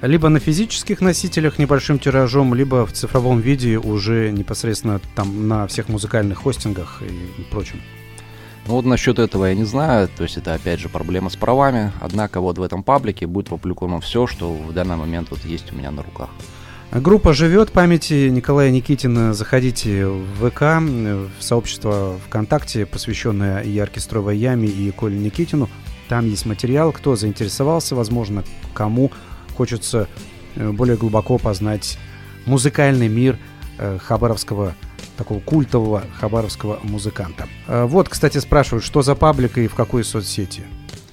Либо 0.00 0.28
на 0.28 0.38
физических 0.38 1.00
носителях 1.00 1.58
небольшим 1.58 1.98
тиражом, 1.98 2.54
либо 2.54 2.86
в 2.86 2.92
цифровом 2.92 3.40
виде 3.40 3.78
уже 3.78 4.30
непосредственно 4.32 5.00
там 5.14 5.48
на 5.48 5.66
всех 5.66 5.88
музыкальных 5.88 6.38
хостингах 6.38 7.02
и 7.02 7.42
прочем. 7.50 7.80
Ну 8.66 8.74
вот 8.74 8.86
насчет 8.86 9.18
этого 9.18 9.46
я 9.46 9.54
не 9.54 9.64
знаю, 9.64 10.08
то 10.08 10.22
есть 10.22 10.38
это 10.38 10.54
опять 10.54 10.80
же 10.80 10.88
проблема 10.88 11.28
с 11.28 11.36
правами, 11.36 11.92
однако 12.00 12.40
вот 12.40 12.56
в 12.56 12.62
этом 12.62 12.82
паблике 12.82 13.26
будет 13.26 13.48
опубликовано 13.48 14.00
все, 14.00 14.26
что 14.26 14.52
в 14.52 14.72
данный 14.72 14.96
момент 14.96 15.28
вот 15.30 15.44
есть 15.44 15.70
у 15.72 15.76
меня 15.76 15.90
на 15.90 16.02
руках. 16.02 16.30
Группа 16.94 17.32
«Живет» 17.32 17.72
памяти 17.72 18.28
Николая 18.28 18.70
Никитина. 18.70 19.34
Заходите 19.34 20.06
в 20.06 20.48
ВК, 20.48 20.60
в 20.80 21.42
сообщество 21.42 22.20
ВКонтакте, 22.28 22.86
посвященное 22.86 23.62
и 23.62 23.76
оркестровой 23.80 24.36
яме, 24.36 24.68
и 24.68 24.92
Коле 24.92 25.18
Никитину. 25.18 25.68
Там 26.08 26.24
есть 26.30 26.46
материал. 26.46 26.92
Кто 26.92 27.16
заинтересовался, 27.16 27.96
возможно, 27.96 28.44
кому 28.74 29.10
хочется 29.56 30.06
э, 30.54 30.70
более 30.70 30.96
глубоко 30.96 31.36
познать 31.36 31.98
музыкальный 32.46 33.08
мир 33.08 33.38
э, 33.78 33.98
хабаровского 33.98 34.76
такого 35.16 35.40
культового 35.40 36.04
хабаровского 36.20 36.78
музыканта. 36.84 37.48
Э, 37.66 37.86
вот, 37.86 38.08
кстати, 38.08 38.38
спрашивают, 38.38 38.84
что 38.84 39.02
за 39.02 39.16
паблика 39.16 39.60
и 39.60 39.66
в 39.66 39.74
какой 39.74 40.04
соцсети? 40.04 40.62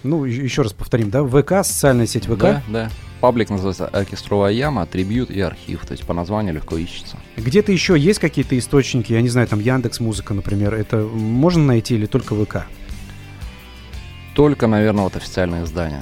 Ну, 0.03 0.25
еще 0.25 0.63
раз 0.63 0.73
повторим, 0.73 1.09
да? 1.09 1.23
ВК, 1.23 1.65
социальная 1.65 2.07
сеть 2.07 2.25
ВК? 2.25 2.39
Да, 2.39 2.63
да. 2.67 2.91
Паблик 3.19 3.51
называется 3.51 3.87
«Оркестровая 3.87 4.51
яма», 4.51 4.87
«Трибьют» 4.87 5.29
и 5.29 5.39
«Архив». 5.41 5.85
То 5.85 5.91
есть 5.91 6.03
по 6.05 6.13
названию 6.13 6.55
легко 6.55 6.75
ищется. 6.75 7.17
Где-то 7.37 7.71
еще 7.71 7.97
есть 7.97 8.19
какие-то 8.19 8.57
источники, 8.57 9.13
я 9.13 9.21
не 9.21 9.29
знаю, 9.29 9.47
там 9.47 9.59
Яндекс 9.59 9.99
Музыка, 9.99 10.33
например. 10.33 10.73
Это 10.73 10.97
можно 10.97 11.63
найти 11.63 11.93
или 11.93 12.07
только 12.07 12.33
ВК? 12.33 12.65
Только, 14.33 14.65
наверное, 14.65 15.03
вот 15.03 15.15
официальные 15.15 15.65
издания. 15.65 16.01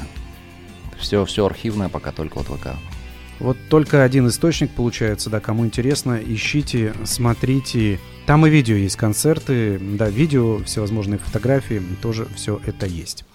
Все, 0.97 1.25
все 1.25 1.45
архивное 1.45 1.89
пока 1.89 2.13
только 2.13 2.37
вот 2.37 2.47
ВК. 2.47 2.69
Вот 3.39 3.57
только 3.69 4.03
один 4.03 4.27
источник 4.27 4.71
получается, 4.71 5.29
да, 5.29 5.39
кому 5.39 5.65
интересно, 5.65 6.19
ищите, 6.25 6.93
смотрите. 7.05 7.99
Там 8.25 8.45
и 8.45 8.49
видео 8.49 8.75
есть, 8.75 8.97
концерты, 8.97 9.79
да, 9.79 10.09
видео, 10.09 10.61
всевозможные 10.63 11.19
фотографии, 11.19 11.81
тоже 12.01 12.27
все 12.35 12.61
это 12.65 12.85
есть. 12.85 13.25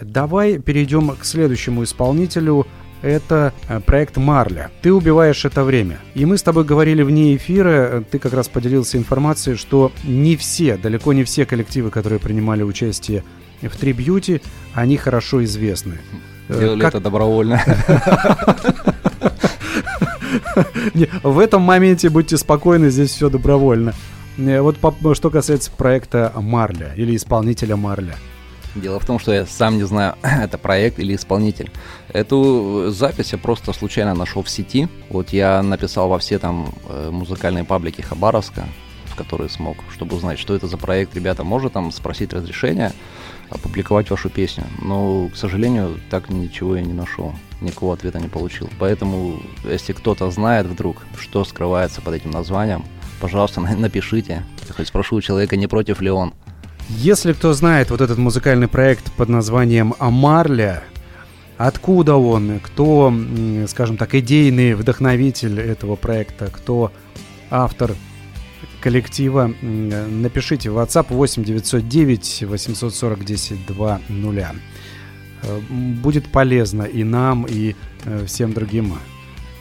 Давай 0.00 0.58
перейдем 0.58 1.10
к 1.16 1.24
следующему 1.24 1.84
исполнителю. 1.84 2.66
Это 3.02 3.52
э, 3.68 3.80
проект 3.80 4.16
Марля. 4.16 4.70
Ты 4.80 4.92
убиваешь 4.92 5.44
это 5.44 5.64
время. 5.64 5.98
И 6.14 6.24
мы 6.24 6.38
с 6.38 6.42
тобой 6.44 6.62
говорили 6.64 7.02
вне 7.02 7.34
эфира, 7.34 8.04
ты 8.08 8.20
как 8.20 8.32
раз 8.32 8.48
поделился 8.48 8.96
информацией, 8.96 9.56
что 9.56 9.90
не 10.04 10.36
все, 10.36 10.76
далеко 10.76 11.12
не 11.12 11.24
все 11.24 11.44
коллективы, 11.44 11.90
которые 11.90 12.20
принимали 12.20 12.62
участие 12.62 13.24
в 13.60 13.76
трибьюте, 13.76 14.40
они 14.72 14.96
хорошо 14.96 15.42
известны. 15.42 15.98
Э, 16.48 16.60
Делали 16.60 16.80
как- 16.80 16.94
это 16.94 17.02
добровольно. 17.02 17.60
В 21.22 21.38
этом 21.38 21.62
моменте 21.62 22.08
будьте 22.08 22.36
спокойны, 22.36 22.90
здесь 22.90 23.10
все 23.10 23.28
добровольно. 23.28 23.94
Э, 24.38 24.60
Вот 24.60 24.76
что 25.16 25.30
касается 25.30 25.70
проекта 25.70 26.32
Марля 26.36 26.92
или 26.96 27.16
исполнителя 27.16 27.76
Марля. 27.76 28.14
Дело 28.74 28.98
в 28.98 29.04
том, 29.04 29.18
что 29.18 29.32
я 29.34 29.44
сам 29.44 29.76
не 29.76 29.84
знаю, 29.84 30.16
это 30.22 30.56
проект 30.56 30.98
или 30.98 31.14
исполнитель. 31.14 31.70
Эту 32.08 32.86
запись 32.90 33.32
я 33.32 33.38
просто 33.38 33.72
случайно 33.72 34.14
нашел 34.14 34.42
в 34.42 34.48
сети. 34.48 34.88
Вот 35.10 35.30
я 35.30 35.62
написал 35.62 36.08
во 36.08 36.18
все 36.18 36.38
там 36.38 36.74
э, 36.88 37.10
музыкальные 37.10 37.64
паблики 37.64 38.00
Хабаровска, 38.00 38.66
в 39.06 39.14
которые 39.14 39.50
смог, 39.50 39.76
чтобы 39.92 40.16
узнать, 40.16 40.38
что 40.38 40.54
это 40.54 40.66
за 40.68 40.78
проект. 40.78 41.14
Ребята, 41.14 41.44
может 41.44 41.74
там 41.74 41.92
спросить 41.92 42.32
разрешение 42.32 42.92
опубликовать 43.50 44.08
вашу 44.08 44.30
песню. 44.30 44.64
Но, 44.80 45.28
к 45.28 45.36
сожалению, 45.36 46.00
так 46.08 46.30
ничего 46.30 46.76
я 46.76 46.82
не 46.82 46.94
нашел. 46.94 47.34
Никакого 47.60 47.92
ответа 47.92 48.18
не 48.18 48.28
получил. 48.28 48.70
Поэтому, 48.78 49.42
если 49.64 49.92
кто-то 49.92 50.30
знает 50.30 50.66
вдруг, 50.66 51.02
что 51.18 51.44
скрывается 51.44 52.00
под 52.00 52.14
этим 52.14 52.30
названием, 52.30 52.86
пожалуйста, 53.20 53.60
на- 53.60 53.76
напишите. 53.76 54.44
Я 54.66 54.74
хоть 54.74 54.88
спрошу 54.88 55.16
у 55.16 55.20
человека, 55.20 55.56
не 55.56 55.66
против 55.66 56.00
ли 56.00 56.10
он. 56.10 56.32
Если 56.88 57.32
кто 57.32 57.52
знает 57.52 57.90
вот 57.90 58.00
этот 58.00 58.18
музыкальный 58.18 58.68
проект 58.68 59.10
под 59.12 59.28
названием 59.28 59.94
Марля, 59.98 60.82
откуда 61.56 62.16
он, 62.16 62.60
кто, 62.60 63.12
скажем 63.68 63.96
так, 63.96 64.14
идейный 64.14 64.74
вдохновитель 64.74 65.60
этого 65.60 65.96
проекта, 65.96 66.48
кто 66.52 66.92
автор 67.50 67.94
коллектива, 68.80 69.52
напишите 69.62 70.70
в 70.70 70.78
WhatsApp 70.78 71.06
8 71.08 71.44
909 71.44 72.44
840 72.48 73.24
10 73.24 73.66
20. 73.66 74.56
Э, 75.44 75.60
м, 75.70 75.94
Будет 75.94 76.30
полезно 76.30 76.82
и 76.82 77.04
нам, 77.04 77.46
и 77.48 77.74
э, 78.04 78.26
всем 78.26 78.52
другим 78.52 78.94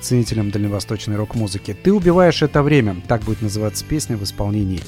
ценителям 0.01 0.51
дальневосточной 0.51 1.15
рок-музыки. 1.15 1.75
«Ты 1.81 1.93
убиваешь 1.93 2.41
это 2.41 2.63
время»— 2.63 2.97
так 3.07 3.21
будет 3.21 3.41
называться 3.41 3.85
песня 3.85 4.17
в 4.17 4.23
исполнении 4.23 4.81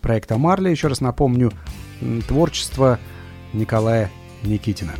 проекта 0.00 0.38
Марля. 0.38 0.70
Еще 0.70 0.88
раз 0.88 1.00
напомню, 1.00 1.52
творчество 2.26 2.98
Николая 3.52 4.10
Никитина. 4.42 4.92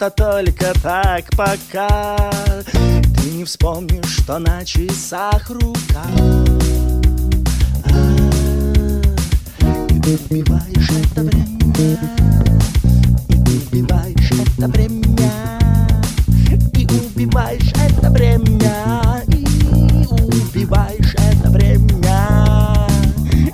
Это 0.00 0.10
только 0.10 0.72
так 0.82 1.24
пока 1.36 2.16
Ты 2.72 3.30
не 3.32 3.44
вспомнишь, 3.44 4.16
что 4.22 4.38
на 4.38 4.64
часах 4.64 5.50
рука. 5.50 6.06
А, 7.84 7.98
И 9.90 9.98
убиваешь 9.98 10.90
это 11.04 11.22
время. 11.22 11.98
И 13.28 13.76
убиваешь 13.76 14.30
это 14.30 14.68
время. 14.68 15.58
И 16.74 16.86
убиваешь 16.86 17.72
это 17.74 18.10
время. 18.10 19.22
И 19.28 19.36
убиваешь 20.22 21.14
это 21.14 21.50
время. 21.50 22.86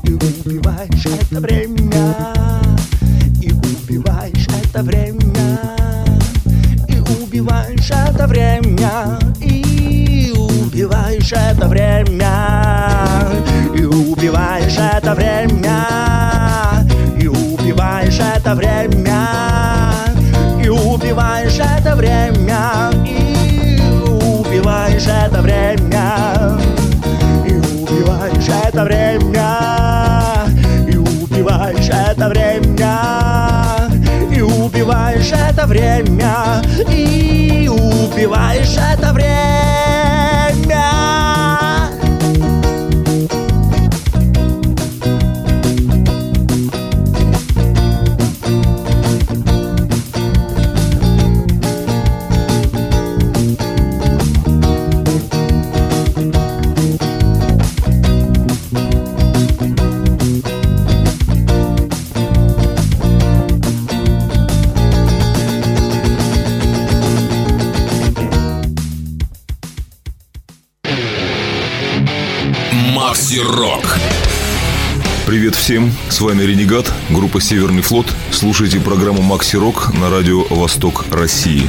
И 0.05 0.13
убиваешь 0.13 1.07
это 1.07 1.41
время. 1.41 2.15
И 3.43 3.51
убиваешь 3.51 4.47
это 4.63 4.83
время 4.85 5.15
это 15.07 15.14
время. 15.14 15.87
И 17.21 17.29
убиваешь 17.29 18.19
это 18.19 18.57
время. 18.57 19.29
И 20.61 20.69
убиваешь 20.69 21.59
это 21.61 21.95
время. 21.95 22.90
И 23.05 24.01
убиваешь 24.40 25.07
это 25.07 25.42
время. 25.42 26.59
И 27.47 27.53
убиваешь 27.55 28.49
это 28.49 28.85
время. 28.85 29.49
И 30.88 30.97
убиваешь 30.97 31.88
это 31.88 32.29
время. 32.29 32.99
И 34.33 34.42
убиваешь 34.42 35.33
это 35.33 35.66
время. 35.66 36.62
И 36.90 37.69
убиваешь 37.69 38.77
это 38.77 39.12
время 39.12 39.86
всем, 75.66 75.90
с 76.11 76.20
вами 76.20 76.44
Ренегат, 76.44 76.94
группа 77.11 77.40
Северный 77.40 77.83
флот. 77.83 78.07
Слушайте 78.31 78.79
программу 78.79 79.20
Макси 79.20 79.57
Рок 79.57 79.92
на 80.00 80.09
радио 80.11 80.44
Восток 80.44 81.05
России. 81.11 81.62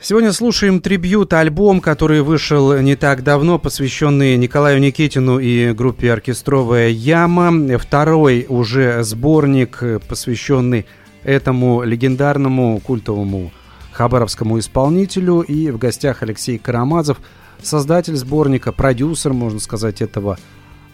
Сегодня 0.00 0.32
слушаем 0.32 0.78
трибьют, 0.78 1.32
альбом, 1.32 1.80
который 1.80 2.22
вышел 2.22 2.78
не 2.78 2.94
так 2.94 3.24
давно, 3.24 3.58
посвященный 3.58 4.36
Николаю 4.36 4.78
Никитину 4.80 5.40
и 5.40 5.72
группе 5.72 6.12
«Оркестровая 6.12 6.90
яма». 6.90 7.76
Второй 7.78 8.46
уже 8.48 9.02
сборник, 9.02 9.82
посвященный 10.08 10.86
этому 11.24 11.82
легендарному 11.82 12.78
культовому 12.78 13.50
хабаровскому 13.90 14.60
исполнителю. 14.60 15.40
И 15.40 15.72
в 15.72 15.78
гостях 15.78 16.22
Алексей 16.22 16.58
Карамазов, 16.58 17.18
создатель 17.60 18.14
сборника, 18.14 18.70
продюсер, 18.70 19.32
можно 19.32 19.58
сказать, 19.58 20.00
этого 20.00 20.38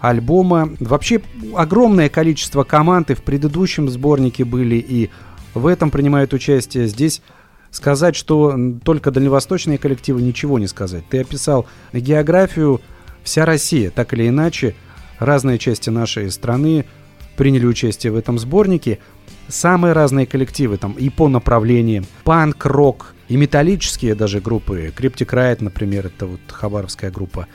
альбома. 0.02 0.70
Вообще 0.80 1.22
огромное 1.54 2.08
количество 2.08 2.64
команд 2.64 3.10
и 3.10 3.14
в 3.14 3.22
предыдущем 3.22 3.88
сборнике 3.88 4.44
были, 4.44 4.74
и 4.74 5.10
в 5.54 5.66
этом 5.66 5.90
принимают 5.90 6.34
участие. 6.34 6.88
Здесь 6.88 7.22
сказать, 7.70 8.16
что 8.16 8.58
только 8.84 9.12
дальневосточные 9.12 9.78
коллективы, 9.78 10.20
ничего 10.20 10.58
не 10.58 10.66
сказать. 10.66 11.04
Ты 11.08 11.20
описал 11.20 11.66
географию, 11.92 12.80
вся 13.22 13.46
Россия, 13.46 13.90
так 13.90 14.12
или 14.12 14.28
иначе, 14.28 14.74
разные 15.20 15.58
части 15.58 15.88
нашей 15.88 16.30
страны 16.32 16.84
приняли 17.36 17.64
участие 17.64 18.12
в 18.12 18.16
этом 18.16 18.40
сборнике. 18.40 18.98
Самые 19.46 19.92
разные 19.92 20.27
коллективы, 20.27 20.79
там 20.79 20.92
и 20.94 21.10
по 21.10 21.29
направлениям, 21.29 22.06
панк, 22.24 22.66
рок, 22.66 23.14
и 23.29 23.37
металлические 23.37 24.14
даже 24.14 24.40
группы. 24.40 24.92
Криптик 24.94 25.33
Райт, 25.33 25.62
например, 25.62 26.06
это 26.06 26.27
вот 26.27 26.40
хабаровская 26.48 27.10
группа. 27.10 27.46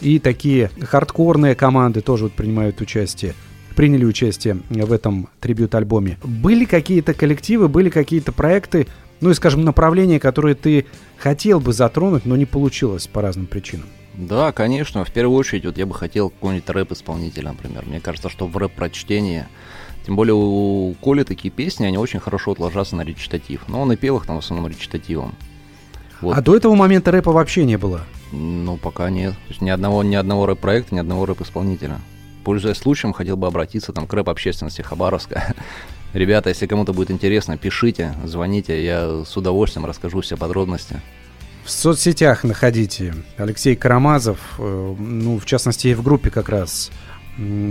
И 0.00 0.18
такие 0.18 0.70
хардкорные 0.80 1.54
команды 1.54 2.00
тоже 2.00 2.24
вот 2.24 2.32
принимают 2.32 2.80
участие 2.80 3.34
приняли 3.74 4.04
участие 4.04 4.58
в 4.70 4.92
этом 4.92 5.28
трибют-альбоме. 5.40 6.18
Были 6.22 6.64
какие-то 6.64 7.12
коллективы, 7.12 7.68
были 7.68 7.90
какие-то 7.90 8.32
проекты, 8.32 8.86
ну 9.20 9.30
и, 9.30 9.34
скажем, 9.34 9.64
направления, 9.64 10.20
которые 10.20 10.54
ты 10.54 10.86
хотел 11.18 11.60
бы 11.60 11.72
затронуть, 11.72 12.24
но 12.24 12.36
не 12.36 12.46
получилось 12.46 13.06
по 13.06 13.22
разным 13.22 13.46
причинам? 13.46 13.86
Да, 14.14 14.52
конечно. 14.52 15.04
В 15.04 15.10
первую 15.10 15.36
очередь, 15.36 15.64
вот 15.64 15.76
я 15.76 15.86
бы 15.86 15.94
хотел 15.94 16.30
какой-нибудь 16.30 16.68
рэп-исполнителя, 16.70 17.48
например. 17.48 17.84
Мне 17.86 18.00
кажется, 18.00 18.28
что 18.28 18.46
в 18.46 18.56
рэп-прочтении, 18.56 19.46
тем 20.06 20.14
более 20.14 20.34
у 20.34 20.94
Коли 21.00 21.24
такие 21.24 21.50
песни, 21.50 21.84
они 21.84 21.98
очень 21.98 22.20
хорошо 22.20 22.52
вот 22.52 22.60
ложатся 22.60 22.94
на 22.94 23.02
речитатив. 23.02 23.62
Но 23.66 23.80
он 23.80 23.92
и 23.92 23.96
пел 23.96 24.18
их 24.18 24.26
там 24.26 24.36
в 24.36 24.38
основном 24.38 24.68
речитативом. 24.68 25.34
Вот. 26.24 26.36
А 26.36 26.40
до 26.40 26.56
этого 26.56 26.74
момента 26.74 27.10
рэпа 27.10 27.32
вообще 27.32 27.64
не 27.64 27.76
было? 27.76 28.00
Ну, 28.32 28.78
пока 28.78 29.10
нет. 29.10 29.32
То 29.32 29.50
есть 29.50 29.60
ни 29.60 29.68
одного, 29.68 30.02
ни 30.02 30.14
одного 30.14 30.46
рэп-проекта, 30.46 30.94
ни 30.94 30.98
одного 30.98 31.26
рэп-исполнителя. 31.26 32.00
Пользуясь 32.44 32.78
случаем, 32.78 33.12
хотел 33.12 33.36
бы 33.36 33.46
обратиться 33.46 33.92
там, 33.92 34.06
к 34.06 34.12
рэп-общественности 34.14 34.82
Хабаровска. 34.82 35.54
Ребята, 36.14 36.48
если 36.48 36.66
кому-то 36.66 36.94
будет 36.94 37.10
интересно, 37.10 37.58
пишите, 37.58 38.14
звоните, 38.24 38.82
я 38.82 39.24
с 39.24 39.36
удовольствием 39.36 39.84
расскажу 39.84 40.22
все 40.22 40.36
подробности. 40.36 41.02
В 41.64 41.70
соцсетях 41.70 42.42
находите 42.42 43.14
Алексей 43.36 43.76
Карамазов, 43.76 44.38
э, 44.58 44.94
ну, 44.98 45.38
в 45.38 45.44
частности, 45.44 45.88
и 45.88 45.94
в 45.94 46.02
группе 46.02 46.30
как 46.30 46.48
раз, 46.48 46.90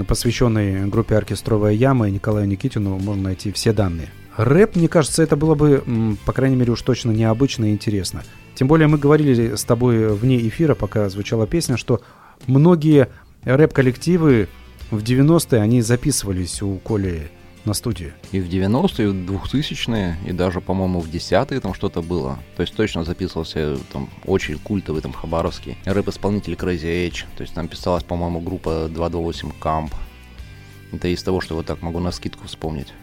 посвященной 0.07 0.87
группе 0.87 1.15
«Оркестровая 1.15 1.73
яма» 1.73 2.07
и 2.07 2.11
Николаю 2.11 2.47
Никитину, 2.47 2.99
можно 2.99 3.23
найти 3.23 3.51
все 3.51 3.73
данные. 3.73 4.09
Рэп, 4.37 4.75
мне 4.75 4.87
кажется, 4.87 5.21
это 5.21 5.35
было 5.35 5.55
бы, 5.55 5.83
по 6.25 6.33
крайней 6.33 6.55
мере, 6.55 6.71
уж 6.71 6.81
точно 6.81 7.11
необычно 7.11 7.65
и 7.65 7.71
интересно. 7.71 8.23
Тем 8.55 8.67
более 8.67 8.87
мы 8.87 8.97
говорили 8.97 9.55
с 9.55 9.63
тобой 9.63 10.07
вне 10.15 10.47
эфира, 10.47 10.75
пока 10.75 11.09
звучала 11.09 11.47
песня, 11.47 11.77
что 11.77 12.01
многие 12.47 13.09
рэп-коллективы 13.43 14.47
в 14.91 15.03
90-е, 15.03 15.61
они 15.61 15.81
записывались 15.81 16.61
у 16.61 16.77
Коли 16.77 17.31
на 17.65 17.73
студии. 17.73 18.13
И 18.31 18.41
в 18.41 18.49
90-е, 18.49 19.05
и 19.05 19.09
в 19.09 19.13
2000-е, 19.13 20.17
и 20.27 20.31
даже, 20.33 20.61
по-моему, 20.61 20.99
в 20.99 21.09
10-е 21.09 21.59
там 21.59 21.73
что-то 21.73 22.01
было. 22.01 22.37
То 22.55 22.61
есть 22.61 22.75
точно 22.75 23.03
записывался 23.03 23.77
там 23.91 24.09
очень 24.25 24.59
культовый 24.59 25.01
там 25.01 25.13
хабаровский 25.13 25.77
рэп-исполнитель 25.85 26.53
Crazy 26.53 27.07
Edge. 27.07 27.25
То 27.37 27.41
есть 27.43 27.53
там 27.53 27.67
писалась, 27.67 28.03
по-моему, 28.03 28.41
группа 28.41 28.87
228 28.89 29.51
Camp. 29.61 29.93
Это 30.91 31.07
из 31.07 31.23
того, 31.23 31.41
что 31.41 31.55
вот 31.55 31.65
так 31.65 31.81
могу 31.81 31.99
на 31.99 32.11
скидку 32.11 32.47
вспомнить. 32.47 32.93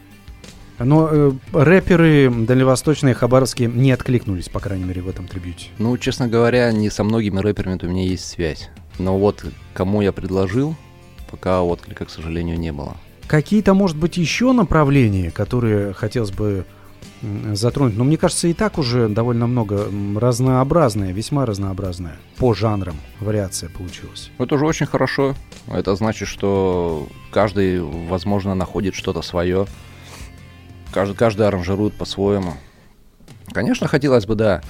Но 0.80 1.08
э, 1.10 1.32
рэперы 1.52 2.30
дальневосточные, 2.30 3.14
хабаровские, 3.14 3.68
не 3.68 3.92
откликнулись, 3.92 4.48
по 4.48 4.60
крайней 4.60 4.84
мере, 4.84 5.02
в 5.02 5.08
этом 5.08 5.28
трибьюте. 5.28 5.68
Ну, 5.78 5.96
честно 5.98 6.26
говоря, 6.26 6.72
не 6.72 6.90
со 6.90 7.04
многими 7.04 7.38
рэперами 7.38 7.78
у 7.82 7.86
меня 7.86 8.04
есть 8.04 8.26
связь. 8.26 8.70
Но 8.98 9.18
вот 9.18 9.44
кому 9.74 10.02
я 10.02 10.12
предложил, 10.12 10.74
пока 11.30 11.62
отклика, 11.62 12.06
к 12.06 12.10
сожалению, 12.10 12.58
не 12.58 12.72
было. 12.72 12.96
Какие-то, 13.26 13.74
может 13.74 13.96
быть, 13.96 14.16
еще 14.16 14.52
направления, 14.52 15.30
которые 15.30 15.92
хотелось 15.92 16.32
бы 16.32 16.64
затронуть? 17.52 17.96
Но 17.96 18.04
мне 18.04 18.16
кажется, 18.16 18.48
и 18.48 18.54
так 18.54 18.78
уже 18.78 19.08
довольно 19.08 19.46
много 19.46 19.88
разнообразное, 20.16 21.12
весьма 21.12 21.46
разнообразное. 21.46 22.16
По 22.38 22.54
жанрам 22.54 22.96
вариация 23.20 23.70
получилась. 23.70 24.30
Это 24.38 24.54
уже 24.54 24.66
очень 24.66 24.86
хорошо. 24.86 25.34
Это 25.68 25.94
значит, 25.94 26.28
что 26.28 27.06
каждый, 27.30 27.80
возможно, 27.80 28.54
находит 28.54 28.94
что-то 28.94 29.22
свое. 29.22 29.66
Каждый, 30.92 31.14
каждый 31.14 31.46
аранжирует 31.46 31.94
по-своему. 31.94 32.54
Конечно, 33.52 33.86
хотелось 33.88 34.26
бы, 34.26 34.34
да. 34.34 34.60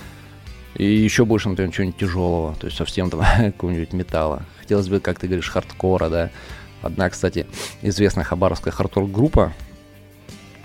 И 0.75 0.85
еще 0.85 1.25
больше, 1.25 1.49
например, 1.49 1.73
чего-нибудь 1.73 1.99
тяжелого, 1.99 2.55
то 2.55 2.66
есть 2.66 2.77
совсем 2.77 3.11
там 3.11 3.21
какого-нибудь 3.39 3.93
металла. 3.93 4.43
Хотелось 4.61 4.89
бы, 4.89 5.01
как 5.01 5.18
ты 5.18 5.27
говоришь, 5.27 5.51
хардкора, 5.51 6.09
да. 6.09 6.31
Одна, 6.83 7.11
кстати, 7.11 7.47
известная 7.83 8.25
хабаровская 8.25 8.73
хардкор-группа, 8.73 9.53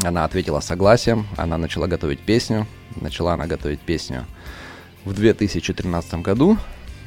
она 0.03 0.24
ответила 0.24 0.60
согласием, 0.60 1.28
она 1.36 1.58
начала 1.58 1.88
готовить 1.88 2.20
песню, 2.20 2.68
начала 2.95 3.34
она 3.34 3.47
готовить 3.47 3.80
песню 3.80 4.26
в 5.03 5.14
2013 5.14 6.16
году, 6.16 6.58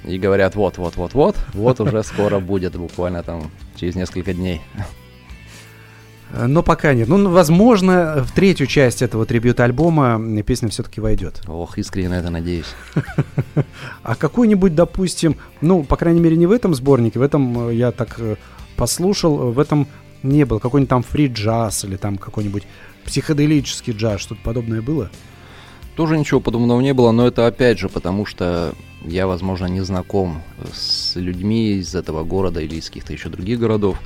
и 0.05 0.19
говорят, 0.19 0.55
вот-вот-вот-вот, 0.55 1.37
вот 1.55 1.81
уже 1.81 2.03
скоро 2.03 2.39
будет, 2.39 2.77
буквально 2.77 3.23
там 3.23 3.51
через 3.77 3.95
несколько 3.95 4.35
дней. 4.35 4.61
Э, 6.33 6.47
Но 6.47 6.63
пока 6.63 6.95
нет. 6.95 7.09
Ну, 7.09 7.31
возможно, 7.31 8.25
в 8.25 8.33
третью 8.33 8.67
часть 8.67 9.03
этого 9.03 9.27
трибют-альбома 9.27 10.43
песня 10.43 10.69
все-таки 10.69 11.01
войдет. 11.01 11.43
Ох, 11.47 11.79
искренне 11.79 12.09
на 12.09 12.19
это 12.19 12.31
надеюсь. 12.31 12.75
А 14.03 14.15
какой-нибудь, 14.15 14.75
допустим, 14.75 15.37
ну, 15.61 15.83
по 15.83 15.97
крайней 15.97 16.21
мере, 16.21 16.37
не 16.37 16.47
в 16.47 16.53
этом 16.53 16.75
сборнике, 16.75 17.19
в 17.19 17.23
этом 17.23 17.69
э, 17.69 17.75
я 17.75 17.93
так 17.93 18.17
э, 18.19 18.37
послушал, 18.77 19.53
в 19.53 19.59
этом 19.59 19.87
не 20.23 20.45
было. 20.45 20.59
Какой-нибудь 20.59 20.91
там 20.91 21.03
фри-джаз 21.03 21.85
или 21.85 21.97
там 21.97 22.19
какой-нибудь 22.19 22.65
психоделический 23.05 23.93
джаз, 23.93 24.21
что-то 24.21 24.41
подобное 24.43 24.83
было? 24.83 25.11
Тоже 25.97 26.17
ничего 26.17 26.41
подобного 26.41 26.81
не 26.81 26.95
было, 26.95 27.11
но 27.11 27.27
это 27.27 27.47
опять 27.47 27.79
же 27.79 27.89
потому, 27.89 28.25
что 28.25 28.73
я, 29.05 29.27
возможно, 29.27 29.67
не 29.67 29.81
знаком 29.81 30.43
с 30.73 31.17
людьми 31.17 31.73
из 31.73 31.95
этого 31.95 32.25
города 32.25 32.61
или 32.61 32.77
из 32.77 32.89
каких-то 32.89 33.13
еще 33.13 33.29
других 33.29 33.59
городов, 33.59 33.99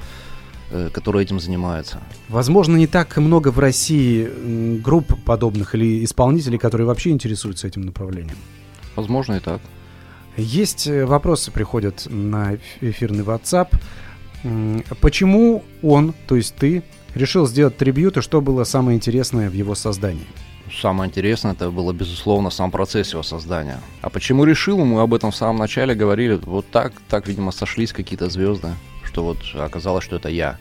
которые 0.92 1.24
этим 1.24 1.40
занимаются. 1.40 2.00
Возможно, 2.28 2.76
не 2.76 2.86
так 2.86 3.16
много 3.16 3.48
в 3.48 3.58
России 3.58 4.78
групп 4.78 5.22
подобных 5.24 5.74
или 5.74 6.04
исполнителей, 6.04 6.58
которые 6.58 6.86
вообще 6.86 7.10
интересуются 7.10 7.66
этим 7.66 7.82
направлением. 7.82 8.36
Возможно 8.96 9.34
и 9.34 9.40
так. 9.40 9.60
Есть 10.36 10.86
э, 10.86 11.04
вопросы, 11.04 11.50
приходят 11.50 12.06
на 12.08 12.56
эфирный 12.80 13.22
WhatsApp. 13.22 13.68
Почему 15.00 15.62
он, 15.82 16.14
то 16.26 16.36
есть 16.36 16.56
ты, 16.56 16.82
решил 17.14 17.46
сделать 17.46 17.76
трибьют, 17.76 18.16
и 18.16 18.22
что 18.22 18.40
было 18.40 18.64
самое 18.64 18.96
интересное 18.96 19.48
в 19.48 19.52
его 19.52 19.74
создании? 19.74 20.26
Самое 20.80 21.08
интересное, 21.08 21.52
это 21.52 21.70
было, 21.70 21.92
безусловно, 21.92 22.50
сам 22.50 22.70
процесс 22.70 23.12
его 23.12 23.22
создания. 23.22 23.78
А 24.00 24.08
почему 24.08 24.44
решил, 24.44 24.84
мы 24.84 25.02
об 25.02 25.12
этом 25.12 25.30
в 25.30 25.36
самом 25.36 25.58
начале 25.58 25.94
говорили. 25.94 26.40
Вот 26.42 26.64
так, 26.70 26.92
так, 27.08 27.28
видимо, 27.28 27.52
сошлись 27.52 27.92
какие-то 27.92 28.30
звезды, 28.30 28.68
что 29.12 29.24
вот 29.24 29.38
оказалось, 29.54 30.04
что 30.04 30.16
это 30.16 30.28
я. 30.30 30.56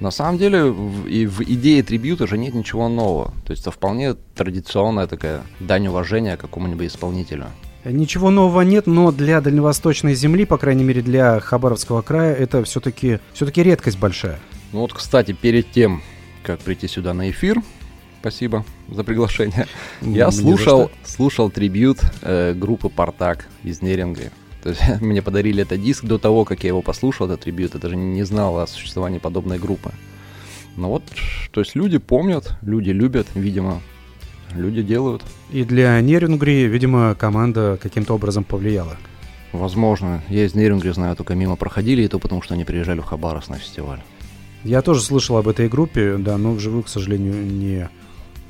На 0.00 0.10
самом 0.10 0.36
деле, 0.36 0.64
в, 0.64 1.06
и 1.06 1.24
в 1.24 1.40
идее 1.40 1.82
трибьюта 1.82 2.26
же 2.26 2.36
нет 2.36 2.52
ничего 2.52 2.88
нового. 2.88 3.32
То 3.46 3.52
есть 3.52 3.62
это 3.62 3.70
вполне 3.70 4.14
традиционная 4.34 5.06
такая 5.06 5.42
дань 5.58 5.86
уважения 5.88 6.36
какому-нибудь 6.36 6.88
исполнителю. 6.88 7.46
Ничего 7.84 8.30
нового 8.30 8.60
нет, 8.62 8.86
но 8.86 9.12
для 9.12 9.40
дальневосточной 9.40 10.14
земли, 10.14 10.44
по 10.44 10.58
крайней 10.58 10.84
мере 10.84 11.00
для 11.00 11.40
Хабаровского 11.40 12.02
края, 12.02 12.34
это 12.34 12.62
все-таки 12.64 13.20
все-таки 13.32 13.62
редкость 13.62 13.98
большая. 13.98 14.38
Ну 14.72 14.80
вот, 14.80 14.92
кстати, 14.92 15.32
перед 15.32 15.70
тем, 15.70 16.02
как 16.42 16.60
прийти 16.60 16.88
сюда 16.88 17.14
на 17.14 17.30
эфир, 17.30 17.62
спасибо 18.20 18.66
за 18.88 19.04
приглашение, 19.04 19.66
я 20.02 20.26
Мне 20.26 20.32
слушал, 20.32 20.90
слушал 21.04 21.48
трибют 21.48 21.98
э, 22.22 22.52
группы 22.54 22.90
«Партак» 22.90 23.48
из 23.62 23.80
Неринга. 23.80 24.32
То 24.66 24.70
есть 24.70 24.82
мне 25.00 25.22
подарили 25.22 25.62
этот 25.62 25.80
диск 25.80 26.04
до 26.04 26.18
того, 26.18 26.44
как 26.44 26.64
я 26.64 26.68
его 26.68 26.82
послушал, 26.82 27.26
этот 27.26 27.42
трибют. 27.42 27.74
Я 27.74 27.80
даже 27.80 27.94
не 27.94 28.24
знал 28.24 28.58
о 28.58 28.66
существовании 28.66 29.20
подобной 29.20 29.60
группы. 29.60 29.92
Ну 30.76 30.88
вот, 30.88 31.04
то 31.52 31.60
есть 31.60 31.76
люди 31.76 31.98
помнят, 31.98 32.58
люди 32.62 32.90
любят, 32.90 33.28
видимо, 33.34 33.80
люди 34.52 34.82
делают. 34.82 35.22
И 35.50 35.62
для 35.62 35.98
Нерюнгри, 36.00 36.66
видимо, 36.66 37.14
команда 37.14 37.78
каким-то 37.80 38.14
образом 38.14 38.42
повлияла. 38.42 38.96
Возможно, 39.52 40.22
я 40.28 40.44
из 40.44 40.54
Неринга 40.54 40.92
знаю, 40.92 41.14
только 41.14 41.34
мимо 41.34 41.54
проходили, 41.54 42.02
и 42.02 42.08
то 42.08 42.18
потому, 42.18 42.42
что 42.42 42.54
они 42.54 42.64
приезжали 42.64 43.00
в 43.00 43.04
Хабаровск 43.04 43.48
на 43.48 43.58
фестиваль. 43.58 44.02
Я 44.64 44.82
тоже 44.82 45.00
слышал 45.00 45.36
об 45.36 45.48
этой 45.48 45.68
группе, 45.68 46.16
да, 46.18 46.36
но 46.36 46.52
вживую, 46.52 46.82
к 46.82 46.88
сожалению, 46.88 47.34
не, 47.34 47.88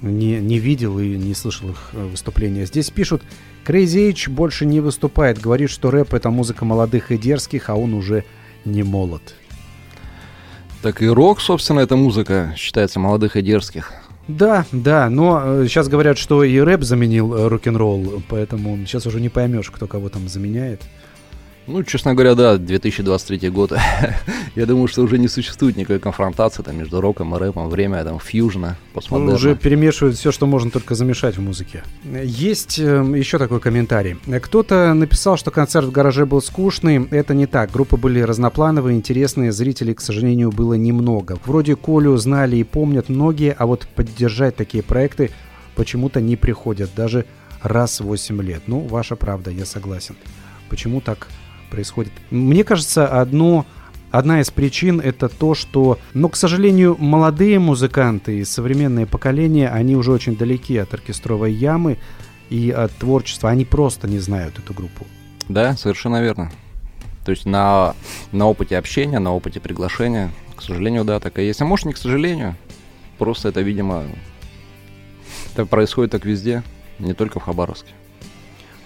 не, 0.00 0.40
не 0.40 0.58
видел 0.58 0.98
и 0.98 1.16
не 1.16 1.34
слышал 1.34 1.68
их 1.68 1.90
э, 1.92 2.06
выступления. 2.06 2.64
Здесь 2.64 2.90
пишут, 2.90 3.22
Crazy 3.66 4.10
H 4.10 4.28
больше 4.28 4.64
не 4.64 4.80
выступает, 4.80 5.40
говорит, 5.40 5.70
что 5.70 5.90
рэп 5.90 6.14
это 6.14 6.30
музыка 6.30 6.64
молодых 6.64 7.10
и 7.10 7.18
дерзких, 7.18 7.68
а 7.68 7.74
он 7.74 7.94
уже 7.94 8.24
не 8.64 8.84
молод. 8.84 9.34
Так 10.82 11.02
и 11.02 11.08
рок, 11.08 11.40
собственно, 11.40 11.80
эта 11.80 11.96
музыка 11.96 12.54
считается 12.56 13.00
молодых 13.00 13.36
и 13.36 13.42
дерзких. 13.42 13.92
Да, 14.28 14.66
да, 14.70 15.10
но 15.10 15.64
сейчас 15.64 15.88
говорят, 15.88 16.16
что 16.18 16.44
и 16.44 16.58
рэп 16.58 16.82
заменил 16.82 17.34
э, 17.34 17.48
рок-н-ролл, 17.48 18.22
поэтому 18.28 18.76
сейчас 18.86 19.06
уже 19.06 19.20
не 19.20 19.28
поймешь, 19.28 19.70
кто 19.70 19.86
кого 19.86 20.08
там 20.08 20.28
заменяет. 20.28 20.82
Ну, 21.68 21.82
честно 21.82 22.14
говоря, 22.14 22.34
да, 22.36 22.58
2023 22.58 23.50
год. 23.50 23.72
Я 24.54 24.66
думаю, 24.66 24.86
что 24.86 25.02
уже 25.02 25.18
не 25.18 25.26
существует 25.26 25.76
никакой 25.76 25.98
конфронтации 25.98 26.62
там, 26.62 26.78
между 26.78 27.00
роком 27.00 27.34
и 27.34 27.38
рэпом. 27.38 27.68
Время 27.68 28.04
там 28.04 28.20
фьюжна, 28.20 28.76
постмодерна. 28.94 29.34
Уже 29.34 29.56
перемешивают 29.56 30.16
все, 30.16 30.30
что 30.30 30.46
можно 30.46 30.70
только 30.70 30.94
замешать 30.94 31.36
в 31.36 31.40
музыке. 31.40 31.82
Есть 32.04 32.78
э, 32.78 33.04
еще 33.16 33.38
такой 33.38 33.58
комментарий. 33.58 34.16
Кто-то 34.40 34.94
написал, 34.94 35.36
что 35.36 35.50
концерт 35.50 35.86
в 35.86 35.90
гараже 35.90 36.24
был 36.24 36.40
скучный. 36.40 37.08
Это 37.10 37.34
не 37.34 37.46
так. 37.46 37.72
Группы 37.72 37.96
были 37.96 38.20
разноплановые, 38.20 38.96
интересные. 38.96 39.50
Зрителей, 39.50 39.94
к 39.94 40.00
сожалению, 40.00 40.52
было 40.52 40.74
немного. 40.74 41.36
Вроде 41.44 41.74
Колю 41.74 42.16
знали 42.16 42.56
и 42.56 42.64
помнят 42.64 43.08
многие, 43.08 43.52
а 43.58 43.66
вот 43.66 43.88
поддержать 43.88 44.54
такие 44.54 44.84
проекты 44.84 45.32
почему-то 45.74 46.20
не 46.20 46.36
приходят. 46.36 46.90
Даже 46.94 47.24
раз 47.60 48.00
в 48.00 48.04
8 48.04 48.40
лет. 48.42 48.62
Ну, 48.68 48.80
ваша 48.80 49.16
правда, 49.16 49.50
я 49.50 49.66
согласен. 49.66 50.14
Почему 50.68 51.00
так 51.00 51.28
происходит? 51.66 52.12
Мне 52.30 52.64
кажется, 52.64 53.06
одно 53.06 53.66
Одна 54.12 54.40
из 54.40 54.50
причин 54.50 55.00
это 55.00 55.28
то, 55.28 55.54
что, 55.54 55.98
но, 56.14 56.28
к 56.28 56.36
сожалению, 56.36 56.96
молодые 56.98 57.58
музыканты 57.58 58.38
и 58.38 58.44
современное 58.44 59.04
поколение, 59.04 59.68
они 59.68 59.94
уже 59.94 60.12
очень 60.12 60.36
далеки 60.36 60.78
от 60.78 60.94
оркестровой 60.94 61.52
ямы 61.52 61.98
и 62.48 62.70
от 62.70 62.92
творчества. 62.92 63.50
Они 63.50 63.64
просто 63.64 64.08
не 64.08 64.18
знают 64.18 64.58
эту 64.58 64.72
группу. 64.72 65.06
Да, 65.48 65.76
совершенно 65.76 66.22
верно. 66.22 66.50
То 67.26 67.32
есть 67.32 67.44
на, 67.44 67.94
на 68.32 68.46
опыте 68.46 68.78
общения, 68.78 69.18
на 69.18 69.34
опыте 69.34 69.60
приглашения, 69.60 70.30
к 70.54 70.62
сожалению, 70.62 71.04
да, 71.04 71.18
так 71.20 71.38
и 71.38 71.44
есть. 71.44 71.60
А 71.60 71.64
может, 71.64 71.86
не 71.86 71.92
к 71.92 71.98
сожалению, 71.98 72.56
просто 73.18 73.48
это, 73.48 73.60
видимо, 73.60 74.04
это 75.52 75.66
происходит 75.66 76.12
так 76.12 76.24
везде, 76.24 76.62
не 77.00 77.12
только 77.12 77.40
в 77.40 77.42
Хабаровске. 77.42 77.92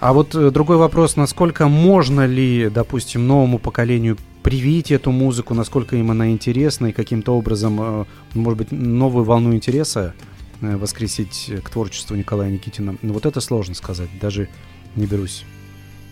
А 0.00 0.12
вот 0.14 0.34
э, 0.34 0.50
другой 0.50 0.78
вопрос, 0.78 1.16
насколько 1.16 1.68
можно 1.68 2.26
ли, 2.26 2.70
допустим, 2.70 3.26
новому 3.26 3.58
поколению 3.58 4.16
привить 4.42 4.90
эту 4.90 5.10
музыку, 5.12 5.52
насколько 5.52 5.94
им 5.96 6.10
она 6.10 6.30
интересна 6.30 6.86
и 6.86 6.92
каким-то 6.92 7.36
образом, 7.36 7.78
э, 7.80 8.04
может 8.32 8.56
быть, 8.58 8.72
новую 8.72 9.24
волну 9.24 9.54
интереса 9.54 10.14
э, 10.62 10.76
воскресить 10.76 11.52
к 11.62 11.68
творчеству 11.68 12.16
Николая 12.16 12.50
Никитина. 12.50 12.96
Ну, 13.02 13.12
вот 13.12 13.26
это 13.26 13.40
сложно 13.42 13.74
сказать, 13.74 14.08
даже 14.20 14.48
не 14.96 15.04
берусь. 15.04 15.44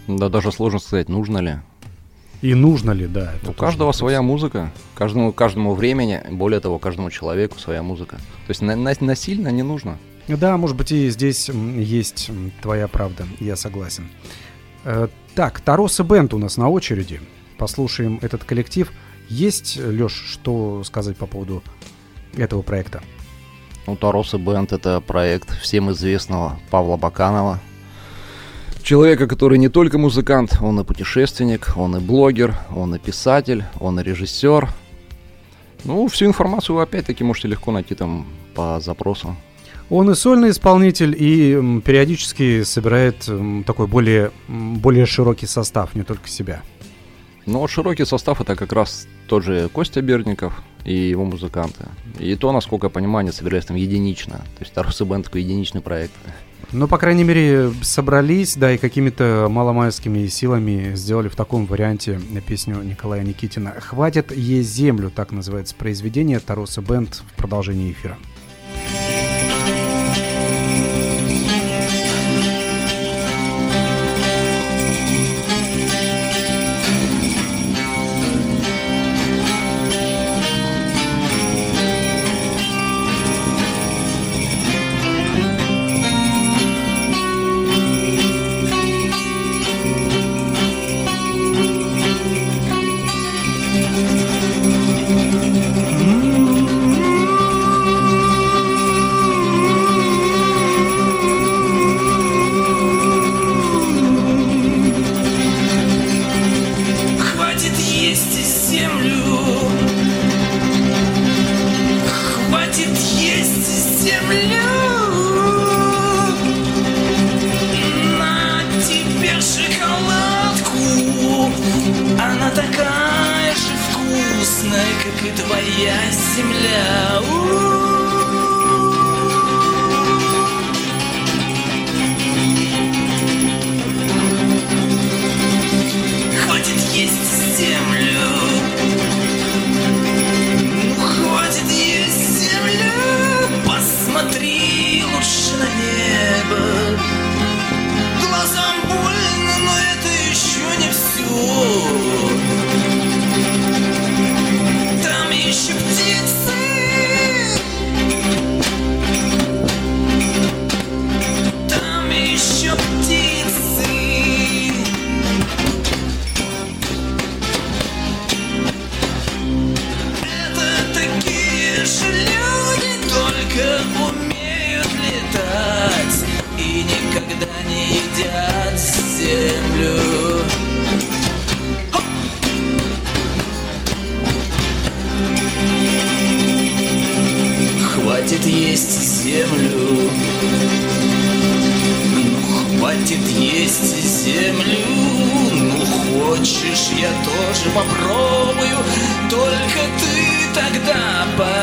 Да, 0.07 0.28
даже 0.28 0.53
сложно 0.53 0.78
сказать, 0.80 1.09
нужно 1.09 1.39
ли. 1.39 1.57
И 2.43 2.55
нужно 2.55 2.91
ли, 2.93 3.07
да. 3.07 3.32
У 3.47 3.53
каждого 3.53 3.86
вопрос. 3.86 3.97
своя 3.97 4.20
музыка, 4.20 4.70
каждому, 4.95 5.32
каждому 5.32 5.74
времени, 5.74 6.20
более 6.30 6.61
того, 6.61 6.78
каждому 6.78 7.11
человеку 7.11 7.59
своя 7.59 7.82
музыка. 7.82 8.16
То 8.16 8.51
есть 8.51 8.61
на- 8.61 8.76
на- 8.76 8.95
насильно 9.01 9.49
не 9.49 9.62
нужно. 9.62 9.97
Да, 10.29 10.57
может 10.59 10.76
быть, 10.76 10.93
и 10.93 11.09
здесь 11.09 11.49
есть 11.49 12.31
твоя 12.61 12.87
правда, 12.87 13.26
я 13.41 13.57
согласен. 13.57 14.09
Э, 14.85 15.09
Так, 15.35 15.61
Тарос 15.61 16.01
и 16.01 16.03
Бенд 16.03 16.35
у 16.35 16.39
нас 16.39 16.57
на 16.57 16.68
очереди. 16.68 17.20
Послушаем 17.57 18.18
этот 18.22 18.45
коллектив. 18.45 18.93
Есть, 19.29 19.76
Леш, 19.76 20.12
что 20.12 20.83
сказать 20.85 21.16
по 21.16 21.26
поводу 21.26 21.62
этого 22.37 22.62
проекта? 22.62 23.03
Ну, 23.87 23.97
Тарос 23.97 24.35
и 24.35 24.39
Бенд— 24.39 24.72
это 24.74 25.01
проект 25.01 25.51
всем 25.61 25.91
известного 25.93 26.59
Павла 26.70 26.97
Баканова. 26.97 27.61
Человека, 28.83 29.26
который 29.26 29.59
не 29.59 29.68
только 29.68 29.99
музыкант, 29.99 30.59
он 30.61 30.81
и 30.81 30.85
путешественник, 30.85 31.72
он 31.76 31.97
и 31.97 32.01
блогер, 32.01 32.55
он 32.74 32.95
и 32.95 32.99
писатель, 32.99 33.64
он 33.81 34.01
и 34.01 34.03
режиссер. 34.03 34.68
Ну, 35.85 36.09
всю 36.09 36.26
информацию 36.26 36.76
вы 36.76 36.83
опять-таки 36.83 37.24
можете 37.24 37.49
легко 37.49 37.70
найти 37.70 37.95
там 37.95 38.26
по 38.55 38.81
запросу. 38.81 39.37
Он 39.91 40.11
и 40.11 40.14
сольный 40.14 40.51
исполнитель, 40.51 41.16
и 41.18 41.80
периодически 41.84 42.62
собирает 42.62 43.28
такой 43.66 43.86
более, 43.86 44.32
более 44.47 45.07
широкий 45.07 45.47
состав, 45.47 45.95
не 45.95 46.03
только 46.03 46.28
себя. 46.28 46.62
Но 47.47 47.66
широкий 47.66 48.05
состав 48.05 48.43
это 48.43 48.55
как 48.55 48.72
раз 48.74 49.07
тот 49.26 49.45
же 49.45 49.70
Костя 49.70 50.03
Бердников 50.03 50.62
и 50.84 50.95
его 50.95 51.24
музыканты. 51.24 51.86
И 52.18 52.34
то, 52.36 52.53
насколько 52.53 52.89
я 52.89 52.91
понимаю, 52.91 53.20
они 53.20 53.32
собирались 53.32 53.64
там 53.64 53.78
единично. 53.78 54.34
То 54.34 54.61
есть 54.61 54.74
Тарос 54.74 55.01
и 55.01 55.05
Бенд 55.05 55.24
такой 55.24 55.43
единичный 55.43 55.80
проект. 55.80 56.12
Но, 56.70 56.86
по 56.86 56.99
крайней 56.99 57.24
мере, 57.24 57.70
собрались, 57.80 58.55
да, 58.57 58.72
и 58.72 58.76
какими-то 58.76 59.49
маломальскими 59.49 60.26
силами 60.26 60.95
сделали 60.97 61.28
в 61.28 61.36
таком 61.36 61.64
варианте 61.64 62.20
песню 62.47 62.82
Николая 62.82 63.22
Никитина. 63.22 63.70
«Хватит 63.80 64.36
есть 64.36 64.68
землю», 64.68 65.11
так 65.11 65.32
называется 65.32 65.74
произведение 65.74 66.41
Тароса 66.41 66.82
Бенд 66.82 67.22
в 67.26 67.36
продолжении 67.36 67.91
эфира. 67.91 68.18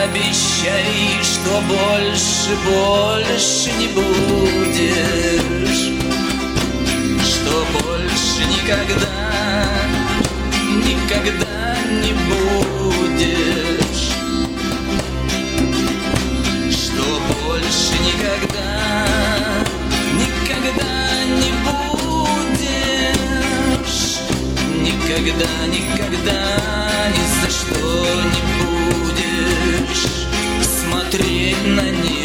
Пообещай, 0.06 1.24
что 1.24 1.62
больше, 1.62 2.56
больше 2.66 3.72
не 3.80 3.88
будешь, 3.88 5.34
что 7.24 7.66
больше 7.74 8.45
никогда, 8.45 9.66
никогда 10.86 11.78
не 12.03 12.14
будешь, 12.30 13.84
никогда, 25.06 25.68
никогда, 25.68 26.41
ни 27.10 27.26
за 27.41 27.49
что 27.51 28.06
не 28.24 28.41
будешь 28.66 30.08
смотреть 30.82 31.68
на 31.68 31.89
небо. 31.91 32.16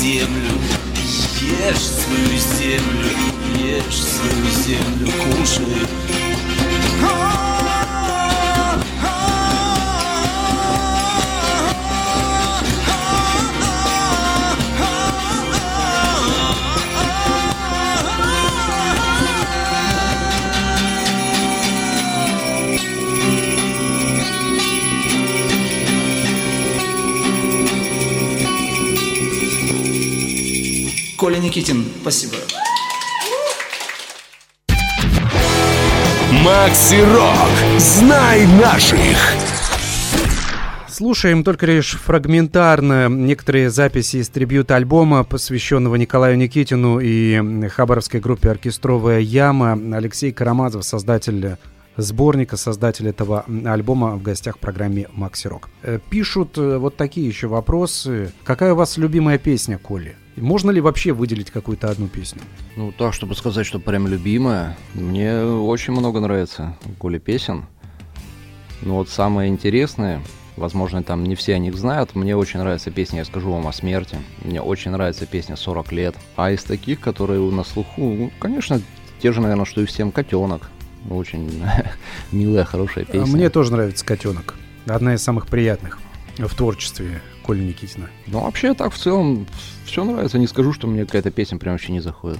Землю, 0.00 0.60
ешь 1.40 1.86
свою 1.86 2.38
землю, 2.58 3.10
ешь 3.64 4.04
свою 4.04 4.44
землю, 4.66 5.10
кушай. 5.38 5.64
Коля 31.16 31.38
Никитин, 31.38 31.86
спасибо. 32.02 32.43
Макси 36.44 37.00
Рок. 37.00 37.78
Знай 37.78 38.46
наших. 38.60 39.16
Слушаем 40.86 41.42
только 41.42 41.64
лишь 41.64 41.92
фрагментарно 41.92 43.08
некоторые 43.08 43.70
записи 43.70 44.18
из 44.18 44.28
трибьюта 44.28 44.76
альбома, 44.76 45.24
посвященного 45.24 45.96
Николаю 45.96 46.36
Никитину 46.36 47.00
и 47.00 47.68
хабаровской 47.68 48.20
группе 48.20 48.50
«Оркестровая 48.50 49.20
яма». 49.20 49.72
Алексей 49.96 50.32
Карамазов, 50.32 50.84
создатель 50.84 51.56
сборника, 51.96 52.58
создатель 52.58 53.08
этого 53.08 53.46
альбома 53.64 54.16
в 54.16 54.22
гостях 54.22 54.56
в 54.56 54.60
программе 54.60 55.08
«Макси 55.12 55.46
Рок». 55.46 55.70
Э, 55.82 55.98
Пишут 56.10 56.58
э, 56.58 56.76
вот 56.76 56.96
такие 56.96 57.26
еще 57.26 57.46
вопросы. 57.46 58.32
Какая 58.44 58.74
у 58.74 58.76
вас 58.76 58.98
любимая 58.98 59.38
песня, 59.38 59.78
Коли? 59.78 60.16
Можно 60.36 60.70
ли 60.70 60.80
вообще 60.80 61.12
выделить 61.12 61.50
какую-то 61.50 61.90
одну 61.90 62.08
песню? 62.08 62.42
Ну, 62.76 62.92
так, 62.92 63.14
чтобы 63.14 63.34
сказать, 63.34 63.66
что 63.66 63.78
прям 63.78 64.08
любимая, 64.08 64.76
мне 64.94 65.42
очень 65.42 65.92
много 65.92 66.20
нравится 66.20 66.76
у 66.84 66.90
Коли 66.92 67.18
песен. 67.18 67.66
Но 68.82 68.96
вот 68.96 69.08
самое 69.08 69.48
интересное, 69.48 70.20
возможно, 70.56 71.02
там 71.02 71.24
не 71.24 71.36
все 71.36 71.54
о 71.54 71.58
них 71.58 71.76
знают, 71.76 72.14
мне 72.14 72.36
очень 72.36 72.58
нравится 72.58 72.90
песня 72.90 73.20
«Я 73.20 73.24
скажу 73.24 73.50
вам 73.50 73.66
о 73.66 73.72
смерти», 73.72 74.18
мне 74.42 74.60
очень 74.60 74.90
нравится 74.90 75.26
песня 75.26 75.54
«40 75.54 75.94
лет». 75.94 76.16
А 76.36 76.50
из 76.50 76.64
таких, 76.64 77.00
которые 77.00 77.40
на 77.40 77.64
слуху, 77.64 78.02
ну, 78.02 78.30
конечно, 78.38 78.80
те 79.22 79.32
же, 79.32 79.40
наверное, 79.40 79.64
что 79.64 79.80
и 79.80 79.86
всем 79.86 80.10
«Котенок». 80.10 80.70
Очень 81.08 81.62
милая, 82.32 82.64
хорошая 82.64 83.04
песня. 83.04 83.26
Мне 83.26 83.50
тоже 83.50 83.72
нравится 83.72 84.04
«Котенок». 84.04 84.54
Одна 84.86 85.14
из 85.14 85.22
самых 85.22 85.46
приятных 85.46 85.98
в 86.36 86.54
творчестве 86.54 87.22
Коли 87.44 87.62
Никитина. 87.62 88.08
Ну, 88.26 88.40
вообще, 88.40 88.74
так, 88.74 88.92
в 88.92 88.98
целом, 88.98 89.46
все 89.84 90.02
нравится. 90.04 90.38
Не 90.38 90.46
скажу, 90.46 90.72
что 90.72 90.86
мне 90.86 91.04
какая-то 91.04 91.30
песня 91.30 91.58
прям 91.58 91.74
вообще 91.74 91.92
не 91.92 92.00
заходит. 92.00 92.38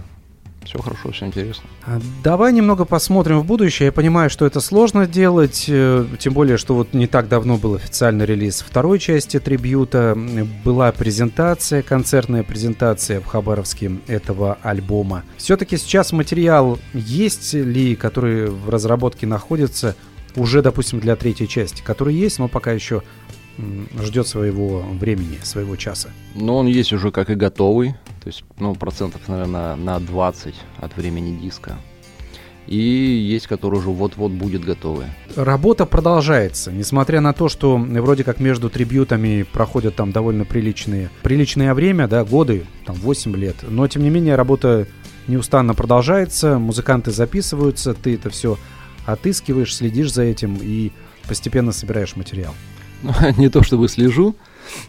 Все 0.64 0.78
хорошо, 0.78 1.10
все 1.12 1.26
интересно. 1.26 1.64
А 1.86 2.00
Давай 2.22 2.52
немного 2.52 2.84
посмотрим 2.84 3.40
в 3.40 3.44
будущее. 3.44 3.86
Я 3.86 3.92
понимаю, 3.92 4.30
что 4.30 4.46
это 4.46 4.60
сложно 4.60 5.06
делать, 5.06 5.66
э, 5.68 6.06
тем 6.18 6.32
более, 6.32 6.56
что 6.56 6.74
вот 6.74 6.94
не 6.94 7.06
так 7.06 7.28
давно 7.28 7.58
был 7.58 7.74
официальный 7.74 8.24
релиз 8.24 8.64
второй 8.66 8.98
части 8.98 9.38
трибьюта. 9.38 10.16
Была 10.64 10.90
презентация, 10.92 11.82
концертная 11.82 12.42
презентация 12.42 13.20
в 13.20 13.26
Хабаровске 13.26 13.92
этого 14.06 14.58
альбома. 14.62 15.24
Все-таки 15.36 15.76
сейчас 15.76 16.12
материал 16.12 16.78
есть 16.94 17.52
ли, 17.52 17.94
который 17.94 18.46
в 18.46 18.70
разработке 18.70 19.26
находится, 19.26 19.94
уже, 20.36 20.62
допустим, 20.62 20.98
для 20.98 21.14
третьей 21.16 21.46
части, 21.46 21.82
который 21.82 22.14
есть, 22.14 22.38
но 22.38 22.48
пока 22.48 22.72
еще 22.72 23.02
ждет 23.58 24.26
своего 24.26 24.80
времени, 24.80 25.38
своего 25.42 25.76
часа. 25.76 26.10
Но 26.34 26.58
он 26.58 26.66
есть 26.66 26.92
уже 26.92 27.10
как 27.10 27.30
и 27.30 27.34
готовый. 27.34 27.94
То 28.22 28.28
есть, 28.28 28.44
ну, 28.58 28.74
процентов, 28.74 29.28
наверное, 29.28 29.76
на 29.76 30.00
20 30.00 30.54
от 30.78 30.96
времени 30.96 31.38
диска. 31.38 31.76
И 32.66 32.78
есть, 32.78 33.46
который 33.46 33.78
уже 33.78 33.90
вот-вот 33.90 34.32
будет 34.32 34.64
готовый. 34.64 35.06
Работа 35.36 35.84
продолжается, 35.84 36.72
несмотря 36.72 37.20
на 37.20 37.34
то, 37.34 37.50
что 37.50 37.76
вроде 37.76 38.24
как 38.24 38.40
между 38.40 38.70
трибьютами 38.70 39.42
проходят 39.42 39.96
там 39.96 40.12
довольно 40.12 40.46
приличные, 40.46 41.10
приличное 41.22 41.74
время, 41.74 42.08
да, 42.08 42.24
годы, 42.24 42.64
там 42.86 42.96
8 42.96 43.36
лет, 43.36 43.56
но 43.68 43.86
тем 43.86 44.02
не 44.02 44.08
менее 44.08 44.34
работа 44.34 44.86
неустанно 45.28 45.74
продолжается, 45.74 46.58
музыканты 46.58 47.10
записываются, 47.10 47.92
ты 47.92 48.14
это 48.14 48.30
все 48.30 48.58
отыскиваешь, 49.04 49.76
следишь 49.76 50.12
за 50.12 50.22
этим 50.22 50.58
и 50.62 50.90
постепенно 51.28 51.72
собираешь 51.72 52.16
материал. 52.16 52.54
Не 53.36 53.48
то 53.48 53.62
чтобы 53.62 53.88
слежу, 53.88 54.34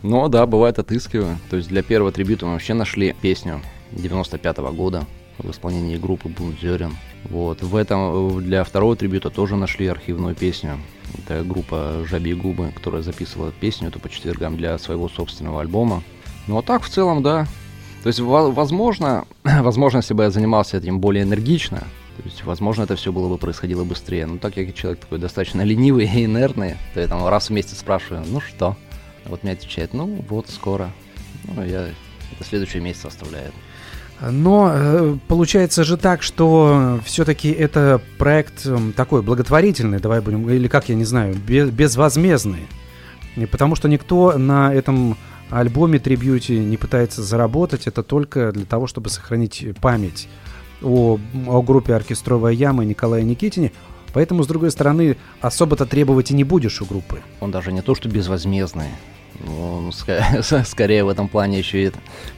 но 0.01 0.27
да, 0.27 0.45
бывает 0.45 0.79
отыскиваю. 0.79 1.37
То 1.49 1.57
есть 1.57 1.69
для 1.69 1.83
первого 1.83 2.11
трибюта 2.11 2.45
мы 2.45 2.53
вообще 2.53 2.73
нашли 2.73 3.15
песню 3.21 3.61
95 3.91 4.57
года 4.57 5.05
в 5.37 5.51
исполнении 5.51 5.97
группы 5.97 6.29
Бунзерин. 6.29 6.95
Вот. 7.25 7.61
В 7.61 7.75
этом, 7.75 8.41
для 8.41 8.63
второго 8.63 8.95
трибюта 8.95 9.29
тоже 9.29 9.55
нашли 9.55 9.87
архивную 9.87 10.35
песню. 10.35 10.79
Это 11.17 11.43
группа 11.43 12.05
Жаби 12.09 12.33
Губы, 12.33 12.71
которая 12.73 13.01
записывала 13.01 13.51
песню 13.51 13.89
эту 13.89 13.99
по 13.99 14.09
четвергам 14.09 14.57
для 14.57 14.77
своего 14.77 15.09
собственного 15.09 15.61
альбома. 15.61 16.03
Ну 16.47 16.57
а 16.57 16.61
так 16.61 16.83
в 16.83 16.89
целом, 16.89 17.23
да. 17.23 17.47
То 18.03 18.07
есть, 18.07 18.19
во- 18.19 18.51
возможно, 18.51 19.25
возможно, 19.43 19.97
если 19.97 20.13
бы 20.13 20.23
я 20.23 20.31
занимался 20.31 20.77
этим 20.77 20.99
более 20.99 21.23
энергично, 21.23 21.83
то 22.15 22.21
есть, 22.23 22.43
возможно, 22.43 22.83
это 22.83 22.95
все 22.95 23.11
было 23.11 23.27
бы 23.27 23.37
происходило 23.37 23.83
быстрее. 23.83 24.25
Но 24.25 24.37
так 24.37 24.53
как 24.53 24.65
я 24.67 24.71
человек 24.73 24.99
такой 24.99 25.19
достаточно 25.19 25.61
ленивый 25.61 26.05
и 26.05 26.25
инертный, 26.25 26.75
то 26.93 26.99
я 27.01 27.07
там 27.07 27.25
раз 27.27 27.49
в 27.49 27.53
месяц 27.53 27.79
спрашиваю, 27.79 28.23
ну 28.27 28.39
что? 28.39 28.77
А 29.25 29.29
Вот 29.29 29.43
мне 29.43 29.53
отвечает, 29.53 29.93
ну 29.93 30.23
вот 30.29 30.49
скоро. 30.49 30.91
Ну, 31.43 31.63
я 31.63 31.87
это 32.31 32.43
следующий 32.47 32.79
месяц 32.79 33.05
оставляю. 33.05 33.51
Но 34.21 34.71
э, 34.73 35.17
получается 35.27 35.83
же 35.83 35.97
так, 35.97 36.23
что 36.23 36.99
все-таки 37.03 37.49
это 37.51 38.01
проект 38.17 38.65
м, 38.65 38.93
такой 38.93 39.21
благотворительный, 39.21 39.99
давай 39.99 40.21
будем, 40.21 40.49
или 40.49 40.67
как 40.69 40.87
я 40.87 40.95
не 40.95 41.03
знаю, 41.03 41.35
бе- 41.35 41.65
безвозмездный. 41.69 42.65
Потому 43.51 43.75
что 43.75 43.89
никто 43.89 44.37
на 44.37 44.73
этом 44.73 45.17
альбоме 45.49 45.99
трибьюте 45.99 46.57
не 46.59 46.77
пытается 46.77 47.21
заработать, 47.23 47.87
это 47.87 48.03
только 48.03 48.53
для 48.53 48.65
того, 48.65 48.87
чтобы 48.87 49.09
сохранить 49.09 49.65
память 49.81 50.29
о, 50.81 51.19
о 51.47 51.61
группе 51.61 51.93
«Оркестровая 51.93 52.53
яма» 52.53 52.83
и 52.83 52.87
Николае 52.87 53.23
Никитине. 53.23 53.71
Поэтому, 54.13 54.43
с 54.43 54.47
другой 54.47 54.71
стороны, 54.71 55.17
особо-то 55.41 55.85
требовать 55.85 56.31
и 56.31 56.33
не 56.33 56.43
будешь 56.43 56.81
у 56.81 56.85
группы. 56.85 57.21
Он 57.41 57.51
даже 57.51 57.73
не 57.73 57.81
то, 57.81 57.95
что 57.95 58.07
безвозмездный. 58.07 58.87
Он 59.59 59.91
скорее 60.65 61.03
в 61.03 61.09
этом 61.09 61.27
плане 61.27 61.59
еще 61.59 61.87
и. 61.87 61.91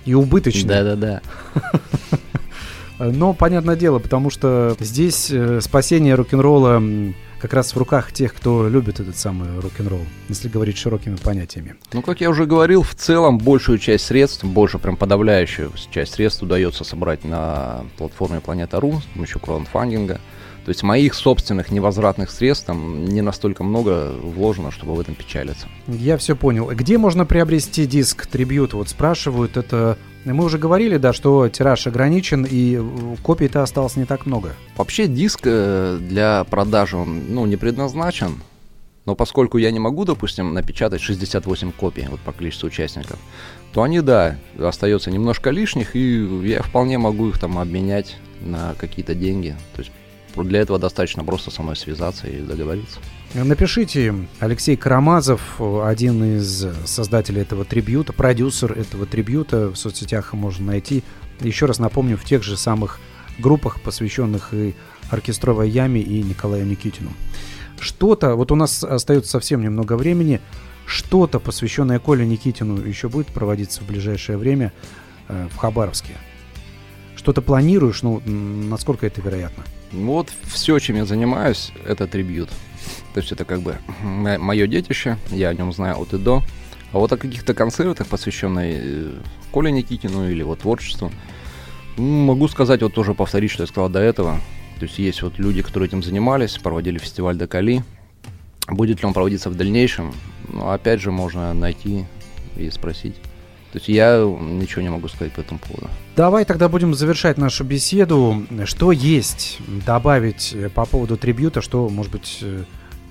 И 0.05 0.13
убыточный. 0.13 0.69
Да-да-да. 0.69 1.21
Но 2.99 3.33
понятное 3.33 3.75
дело, 3.75 3.99
потому 3.99 4.31
что 4.31 4.75
здесь 4.79 5.29
э, 5.29 5.61
спасение 5.61 6.15
рок-н-ролла 6.15 6.81
как 7.39 7.53
раз 7.53 7.73
в 7.73 7.77
руках 7.77 8.11
тех, 8.11 8.33
кто 8.33 8.67
любит 8.67 8.99
этот 8.99 9.17
самый 9.17 9.59
рок-н-ролл, 9.59 10.01
если 10.29 10.49
говорить 10.49 10.77
широкими 10.77 11.15
понятиями. 11.15 11.75
Ну, 11.93 12.01
как 12.01 12.21
я 12.21 12.29
уже 12.29 12.45
говорил, 12.45 12.83
в 12.83 12.95
целом 12.95 13.37
большую 13.37 13.77
часть 13.77 14.05
средств, 14.05 14.43
больше 14.43 14.79
прям 14.79 14.95
подавляющую 14.95 15.71
часть 15.91 16.15
средств 16.15 16.43
удается 16.43 16.83
собрать 16.83 17.23
на 17.23 17.85
платформе 17.97 18.39
Планета.ру 18.39 19.01
с 19.01 19.13
помощью 19.13 19.39
краудфандинга. 19.39 20.19
То 20.65 20.69
есть 20.69 20.83
моих 20.83 21.13
собственных 21.13 21.71
невозвратных 21.71 22.29
средств 22.29 22.65
там 22.65 23.05
не 23.05 23.21
настолько 23.21 23.63
много 23.63 24.11
вложено, 24.11 24.69
чтобы 24.69 24.95
в 24.95 24.99
этом 24.99 25.15
печалиться. 25.15 25.67
Я 25.87 26.17
все 26.17 26.35
понял. 26.35 26.67
Где 26.67 26.97
можно 26.97 27.25
приобрести 27.25 27.85
диск 27.85 28.27
«Трибьют»? 28.27 28.73
Вот 28.73 28.89
спрашивают, 28.89 29.55
это... 29.55 29.97
Мы 30.33 30.43
уже 30.43 30.57
говорили, 30.57 30.97
да, 30.97 31.13
что 31.13 31.47
тираж 31.49 31.87
ограничен, 31.87 32.45
и 32.45 32.77
э, 32.77 33.15
копий-то 33.23 33.63
осталось 33.63 33.95
не 33.95 34.05
так 34.05 34.25
много. 34.25 34.53
Вообще 34.75 35.07
диск 35.07 35.41
э, 35.45 35.97
для 36.01 36.43
продажи, 36.43 36.97
он, 36.97 37.23
ну, 37.29 37.45
не 37.45 37.55
предназначен, 37.55 38.41
но 39.05 39.15
поскольку 39.15 39.57
я 39.57 39.71
не 39.71 39.79
могу, 39.79 40.03
допустим, 40.03 40.53
напечатать 40.53 41.01
68 41.01 41.71
копий 41.71 42.07
вот 42.09 42.19
по 42.19 42.33
количеству 42.33 42.67
участников, 42.67 43.17
то 43.71 43.83
они, 43.83 44.01
да, 44.01 44.35
остается 44.59 45.11
немножко 45.11 45.49
лишних, 45.49 45.95
и 45.95 46.25
я 46.43 46.61
вполне 46.61 46.97
могу 46.97 47.29
их 47.29 47.39
там 47.39 47.57
обменять 47.57 48.17
на 48.41 48.75
какие-то 48.77 49.15
деньги. 49.15 49.55
То 49.75 49.81
есть 49.81 49.91
для 50.43 50.61
этого 50.61 50.79
достаточно 50.79 51.23
просто 51.23 51.51
со 51.51 51.61
мной 51.61 51.75
связаться 51.75 52.27
и 52.27 52.41
договориться. 52.41 52.99
Напишите, 53.33 54.13
Алексей 54.39 54.75
Карамазов, 54.77 55.59
один 55.59 56.37
из 56.37 56.65
создателей 56.85 57.41
этого 57.41 57.65
трибьюта, 57.65 58.13
продюсер 58.13 58.71
этого 58.71 59.05
трибьюта, 59.05 59.69
в 59.69 59.75
соцсетях 59.75 60.33
можно 60.33 60.67
найти. 60.67 61.03
Еще 61.41 61.65
раз 61.65 61.79
напомню, 61.79 62.17
в 62.17 62.23
тех 62.23 62.43
же 62.43 62.57
самых 62.57 62.99
группах, 63.37 63.81
посвященных 63.81 64.53
и 64.53 64.75
оркестровой 65.09 65.69
яме, 65.69 66.01
и 66.01 66.23
Николаю 66.23 66.65
Никитину. 66.65 67.11
Что-то, 67.79 68.35
вот 68.35 68.51
у 68.51 68.55
нас 68.55 68.83
остается 68.83 69.31
совсем 69.31 69.61
немного 69.61 69.97
времени, 69.97 70.41
что-то, 70.85 71.39
посвященное 71.39 71.99
Коле 71.99 72.25
Никитину, 72.25 72.81
еще 72.81 73.09
будет 73.09 73.27
проводиться 73.27 73.81
в 73.81 73.87
ближайшее 73.87 74.37
время 74.37 74.71
э, 75.27 75.47
в 75.51 75.57
Хабаровске. 75.57 76.13
Что-то 77.15 77.41
планируешь, 77.41 78.03
ну, 78.03 78.21
насколько 78.25 79.05
это 79.05 79.21
вероятно? 79.21 79.63
Вот 79.91 80.31
все, 80.43 80.79
чем 80.79 80.97
я 80.97 81.05
занимаюсь, 81.05 81.71
это 81.85 82.07
трибьют. 82.07 82.49
То 83.13 83.21
есть 83.21 83.31
это 83.31 83.45
как 83.45 83.61
бы 83.61 83.77
мое 84.01 84.67
детище, 84.67 85.17
я 85.29 85.49
о 85.49 85.53
нем 85.53 85.73
знаю 85.73 85.99
от 85.99 86.13
и 86.13 86.17
до. 86.17 86.43
А 86.93 86.99
вот 86.99 87.11
о 87.11 87.17
каких-то 87.17 87.53
концертах, 87.53 88.07
посвященных 88.07 88.63
э, 88.65 89.11
Коле 89.51 89.71
Никитину 89.71 90.29
или 90.29 90.39
его 90.39 90.55
творчеству, 90.55 91.11
могу 91.97 92.47
сказать, 92.47 92.81
вот 92.81 92.93
тоже 92.93 93.13
повторить, 93.13 93.51
что 93.51 93.63
я 93.63 93.67
сказал 93.67 93.89
до 93.89 93.99
этого. 93.99 94.39
То 94.79 94.85
есть 94.85 94.99
есть 94.99 95.21
вот 95.21 95.37
люди, 95.39 95.61
которые 95.61 95.87
этим 95.87 96.03
занимались, 96.03 96.57
проводили 96.57 96.97
фестиваль 96.97 97.35
Дакали. 97.35 97.83
Будет 98.67 99.01
ли 99.01 99.07
он 99.07 99.13
проводиться 99.13 99.49
в 99.49 99.55
дальнейшем? 99.55 100.13
Ну, 100.49 100.69
опять 100.69 101.01
же, 101.01 101.11
можно 101.11 101.53
найти 101.53 102.05
и 102.55 102.69
спросить. 102.69 103.15
То 103.71 103.77
есть 103.77 103.89
я 103.89 104.19
ничего 104.19 104.81
не 104.81 104.89
могу 104.89 105.07
сказать 105.07 105.33
по 105.33 105.41
этому 105.41 105.59
поводу. 105.59 105.89
Давай 106.15 106.45
тогда 106.45 106.69
будем 106.69 106.93
завершать 106.93 107.37
нашу 107.37 107.63
беседу. 107.63 108.45
Что 108.65 108.91
есть 108.91 109.59
добавить 109.85 110.55
по 110.73 110.85
поводу 110.85 111.17
трибюта, 111.17 111.61
что, 111.61 111.89
может 111.89 112.11
быть, 112.11 112.43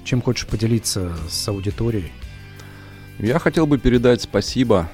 чем 0.05 0.23
хочешь 0.23 0.47
поделиться 0.47 1.13
с 1.29 1.49
аудиторией? 1.49 2.11
Я 3.19 3.39
хотел 3.39 3.67
бы 3.67 3.79
передать 3.79 4.23
спасибо 4.23 4.89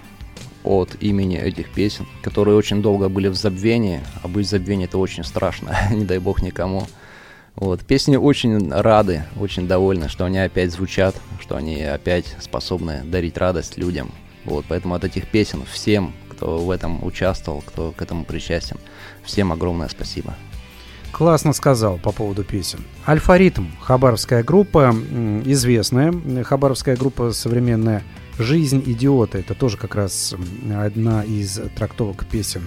от 0.65 0.97
имени 1.01 1.39
этих 1.39 1.71
песен, 1.73 2.07
которые 2.23 2.57
очень 2.57 2.83
долго 2.83 3.09
были 3.09 3.29
в 3.29 3.35
забвении, 3.35 4.01
а 4.23 4.29
быть 4.29 4.47
в 4.47 4.51
забвении 4.51 4.85
это 4.85 4.99
очень 4.99 5.25
страшно, 5.25 5.77
не 5.91 6.05
дай 6.05 6.19
бог 6.19 6.43
никому. 6.43 6.87
Вот. 7.55 7.85
Песни 7.85 8.17
очень 8.17 8.71
рады, 8.73 9.25
очень 9.39 9.69
довольны, 9.69 10.09
что 10.09 10.25
они 10.25 10.39
опять 10.39 10.73
звучат, 10.73 11.15
что 11.41 11.57
они 11.57 11.83
опять 11.83 12.37
способны 12.41 13.03
дарить 13.05 13.37
радость 13.37 13.77
людям. 13.77 14.11
Вот, 14.45 14.65
поэтому 14.69 14.95
от 14.95 15.05
этих 15.05 15.29
песен 15.29 15.63
всем, 15.71 16.13
кто 16.29 16.59
в 16.59 16.71
этом 16.71 17.05
участвовал, 17.05 17.63
кто 17.63 17.93
к 17.93 18.03
этому 18.03 18.25
причастен, 18.25 18.77
всем 19.23 19.53
огромное 19.53 19.89
спасибо. 19.89 20.35
Классно 21.13 21.53
сказал 21.53 21.99
по 21.99 22.11
поводу 22.11 22.43
песен. 22.43 22.81
Альфа-ритм, 23.07 23.67
хабаровская 23.81 24.43
группа, 24.43 24.95
известная 25.45 26.13
хабаровская 26.43 26.97
группа 26.97 27.33
современная. 27.33 28.03
«Жизнь 28.39 28.83
идиота»— 28.87 29.39
это 29.41 29.55
тоже 29.55 29.77
как 29.77 29.95
раз 29.95 30.35
одна 30.75 31.23
из 31.23 31.61
трактовок 31.77 32.25
песен 32.25 32.63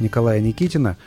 Николая 0.00 0.40
Никитина. 0.40 0.98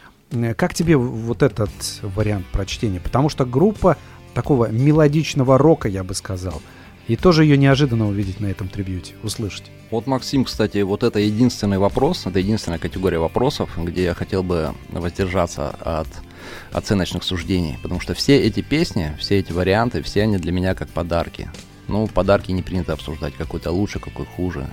Как 0.58 0.74
тебе 0.74 0.98
вот 0.98 1.44
этот 1.44 1.70
вариант 2.02 2.48
прочтения? 2.48 3.00
Потому 3.00 3.30
что 3.30 3.46
группа 3.46 3.98
такого 4.34 4.72
мелодичного 4.72 5.60
рока, 5.60 5.88
я 5.88 6.04
бы 6.04 6.16
сказал— 6.16 6.62
и 7.08 7.16
тоже 7.16 7.44
ее 7.44 7.58
неожиданно 7.58 8.08
увидеть 8.08 8.40
на 8.40 8.48
этом 8.48 8.68
трибьюте, 8.68 9.14
услышать. 9.24 9.66
Вот, 9.90 10.08
Максим, 10.08 10.46
кстати, 10.46 10.82
вот 10.82 11.04
это 11.04 11.20
единственный 11.20 11.78
вопрос, 11.78 12.26
это 12.26 12.40
единственная 12.40 12.80
категория 12.80 13.20
вопросов, 13.20 13.72
где 13.78 14.04
я 14.04 14.14
хотел 14.14 14.42
бы 14.44 14.74
воздержаться 14.90 15.70
от 15.70 16.08
оценочных 16.72 17.24
суждений, 17.24 17.78
потому 17.84 18.00
что 18.00 18.14
все 18.14 18.40
эти 18.40 18.62
песни, 18.62 19.16
все 19.20 19.40
эти 19.40 19.52
варианты, 19.52 20.02
все 20.02 20.24
они 20.24 20.38
для 20.38 20.52
меня 20.52 20.76
как 20.76 20.90
подарки. 20.90 21.50
Ну, 21.88 22.08
подарки 22.08 22.52
не 22.52 22.62
принято 22.62 22.94
обсуждать, 22.94 23.34
какой-то 23.36 23.72
лучше, 23.72 24.00
какой 24.00 24.26
хуже. 24.26 24.66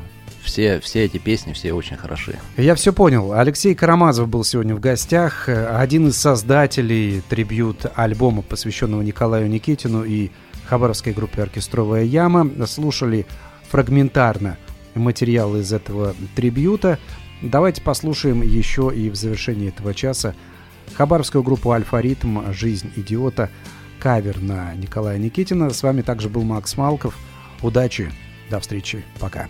Все, 0.43 0.79
все 0.81 1.05
эти 1.05 1.19
песни, 1.19 1.53
все 1.53 1.73
очень 1.73 1.97
хороши. 1.97 2.39
Я 2.57 2.75
все 2.77 2.93
понял. 2.93 3.33
Алексей 3.33 3.75
Карамазов 3.75 4.29
был 4.29 4.45
сегодня 4.45 4.75
в 4.75 4.81
гостях, 4.81 5.49
один 5.49 6.09
из 6.09 6.17
создателей 6.17 7.23
трибют 7.29 7.87
альбома, 7.95 8.43
посвященного 8.43 9.03
Николаю 9.03 9.51
Никитину 9.51 10.05
и 10.05 10.31
хабаровской 10.69 11.13
группе 11.13 11.43
«Оркестровая 11.43 12.05
яма». 12.05 12.51
Слушали 12.67 13.27
фрагментарно 13.71 14.59
материал 14.95 15.57
из 15.57 15.73
этого 15.73 16.15
трибьюта. 16.35 16.99
Давайте 17.41 17.83
послушаем 17.83 18.43
еще 18.43 18.93
и 18.95 19.11
в 19.11 19.15
завершении 19.15 19.69
этого 19.69 19.95
часа 19.95 20.35
хабаровскую 20.95 21.43
группу 21.43 21.71
«Альфа-ритм. 21.71 22.53
Жизнь 22.53 22.91
идиота». 22.97 23.51
Кавер 23.99 24.41
на 24.41 24.75
Николая 24.75 25.19
Никитина. 25.19 25.71
С 25.71 25.83
вами 25.83 26.03
также 26.03 26.29
был 26.29 26.45
Макс 26.45 26.77
Малков. 26.77 27.17
Удачи. 27.63 28.13
До 28.49 28.61
встречи. 28.61 29.05
Пока. 29.19 29.49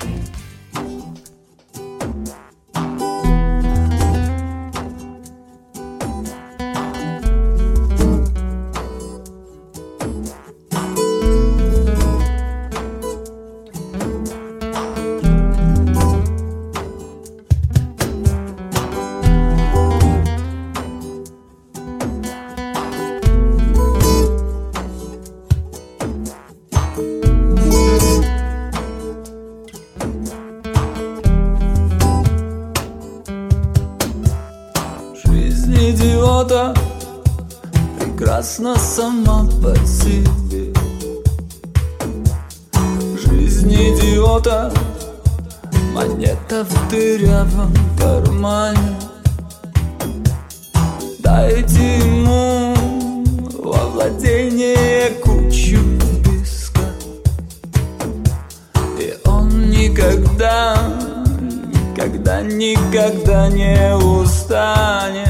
прекрасна 0.00 0.47
идиота 44.38 44.72
Монета 45.92 46.64
в 46.64 46.90
дырявом 46.90 47.74
кармане. 47.98 48.96
Дайте 51.18 51.98
ему 51.98 52.74
во 53.62 53.86
владение 53.88 55.10
кучу 55.22 55.80
песка 56.24 56.80
И 58.98 59.16
он 59.24 59.70
никогда, 59.70 60.76
никогда, 61.66 62.42
никогда 62.42 63.48
не 63.48 63.96
устанет 63.96 65.27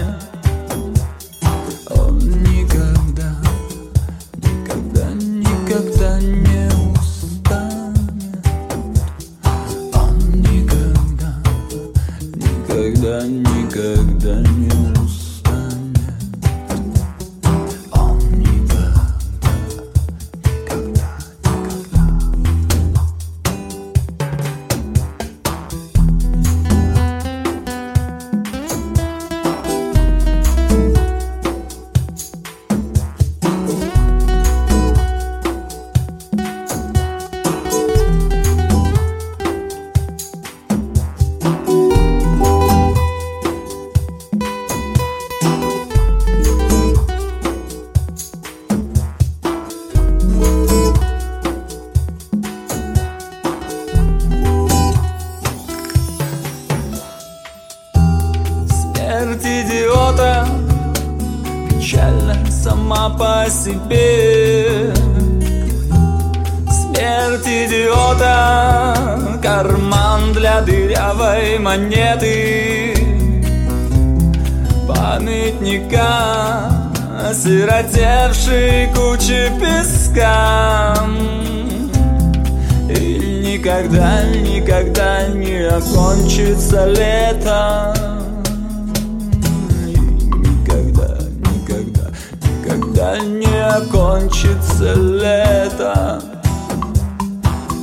не 93.21 93.91
кончится 93.91 94.95
лето. 94.95 96.23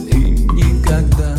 И 0.08 0.16
никогда, 0.16 1.36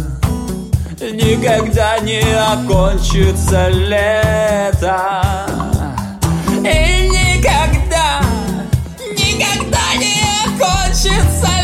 никогда 1.00 1.98
не 2.00 2.20
окончится 2.20 3.68
лето. 3.68 5.00
И 6.50 7.08
никогда, 7.08 8.20
никогда 9.12 9.94
не 9.98 10.22
окончится 10.44 11.55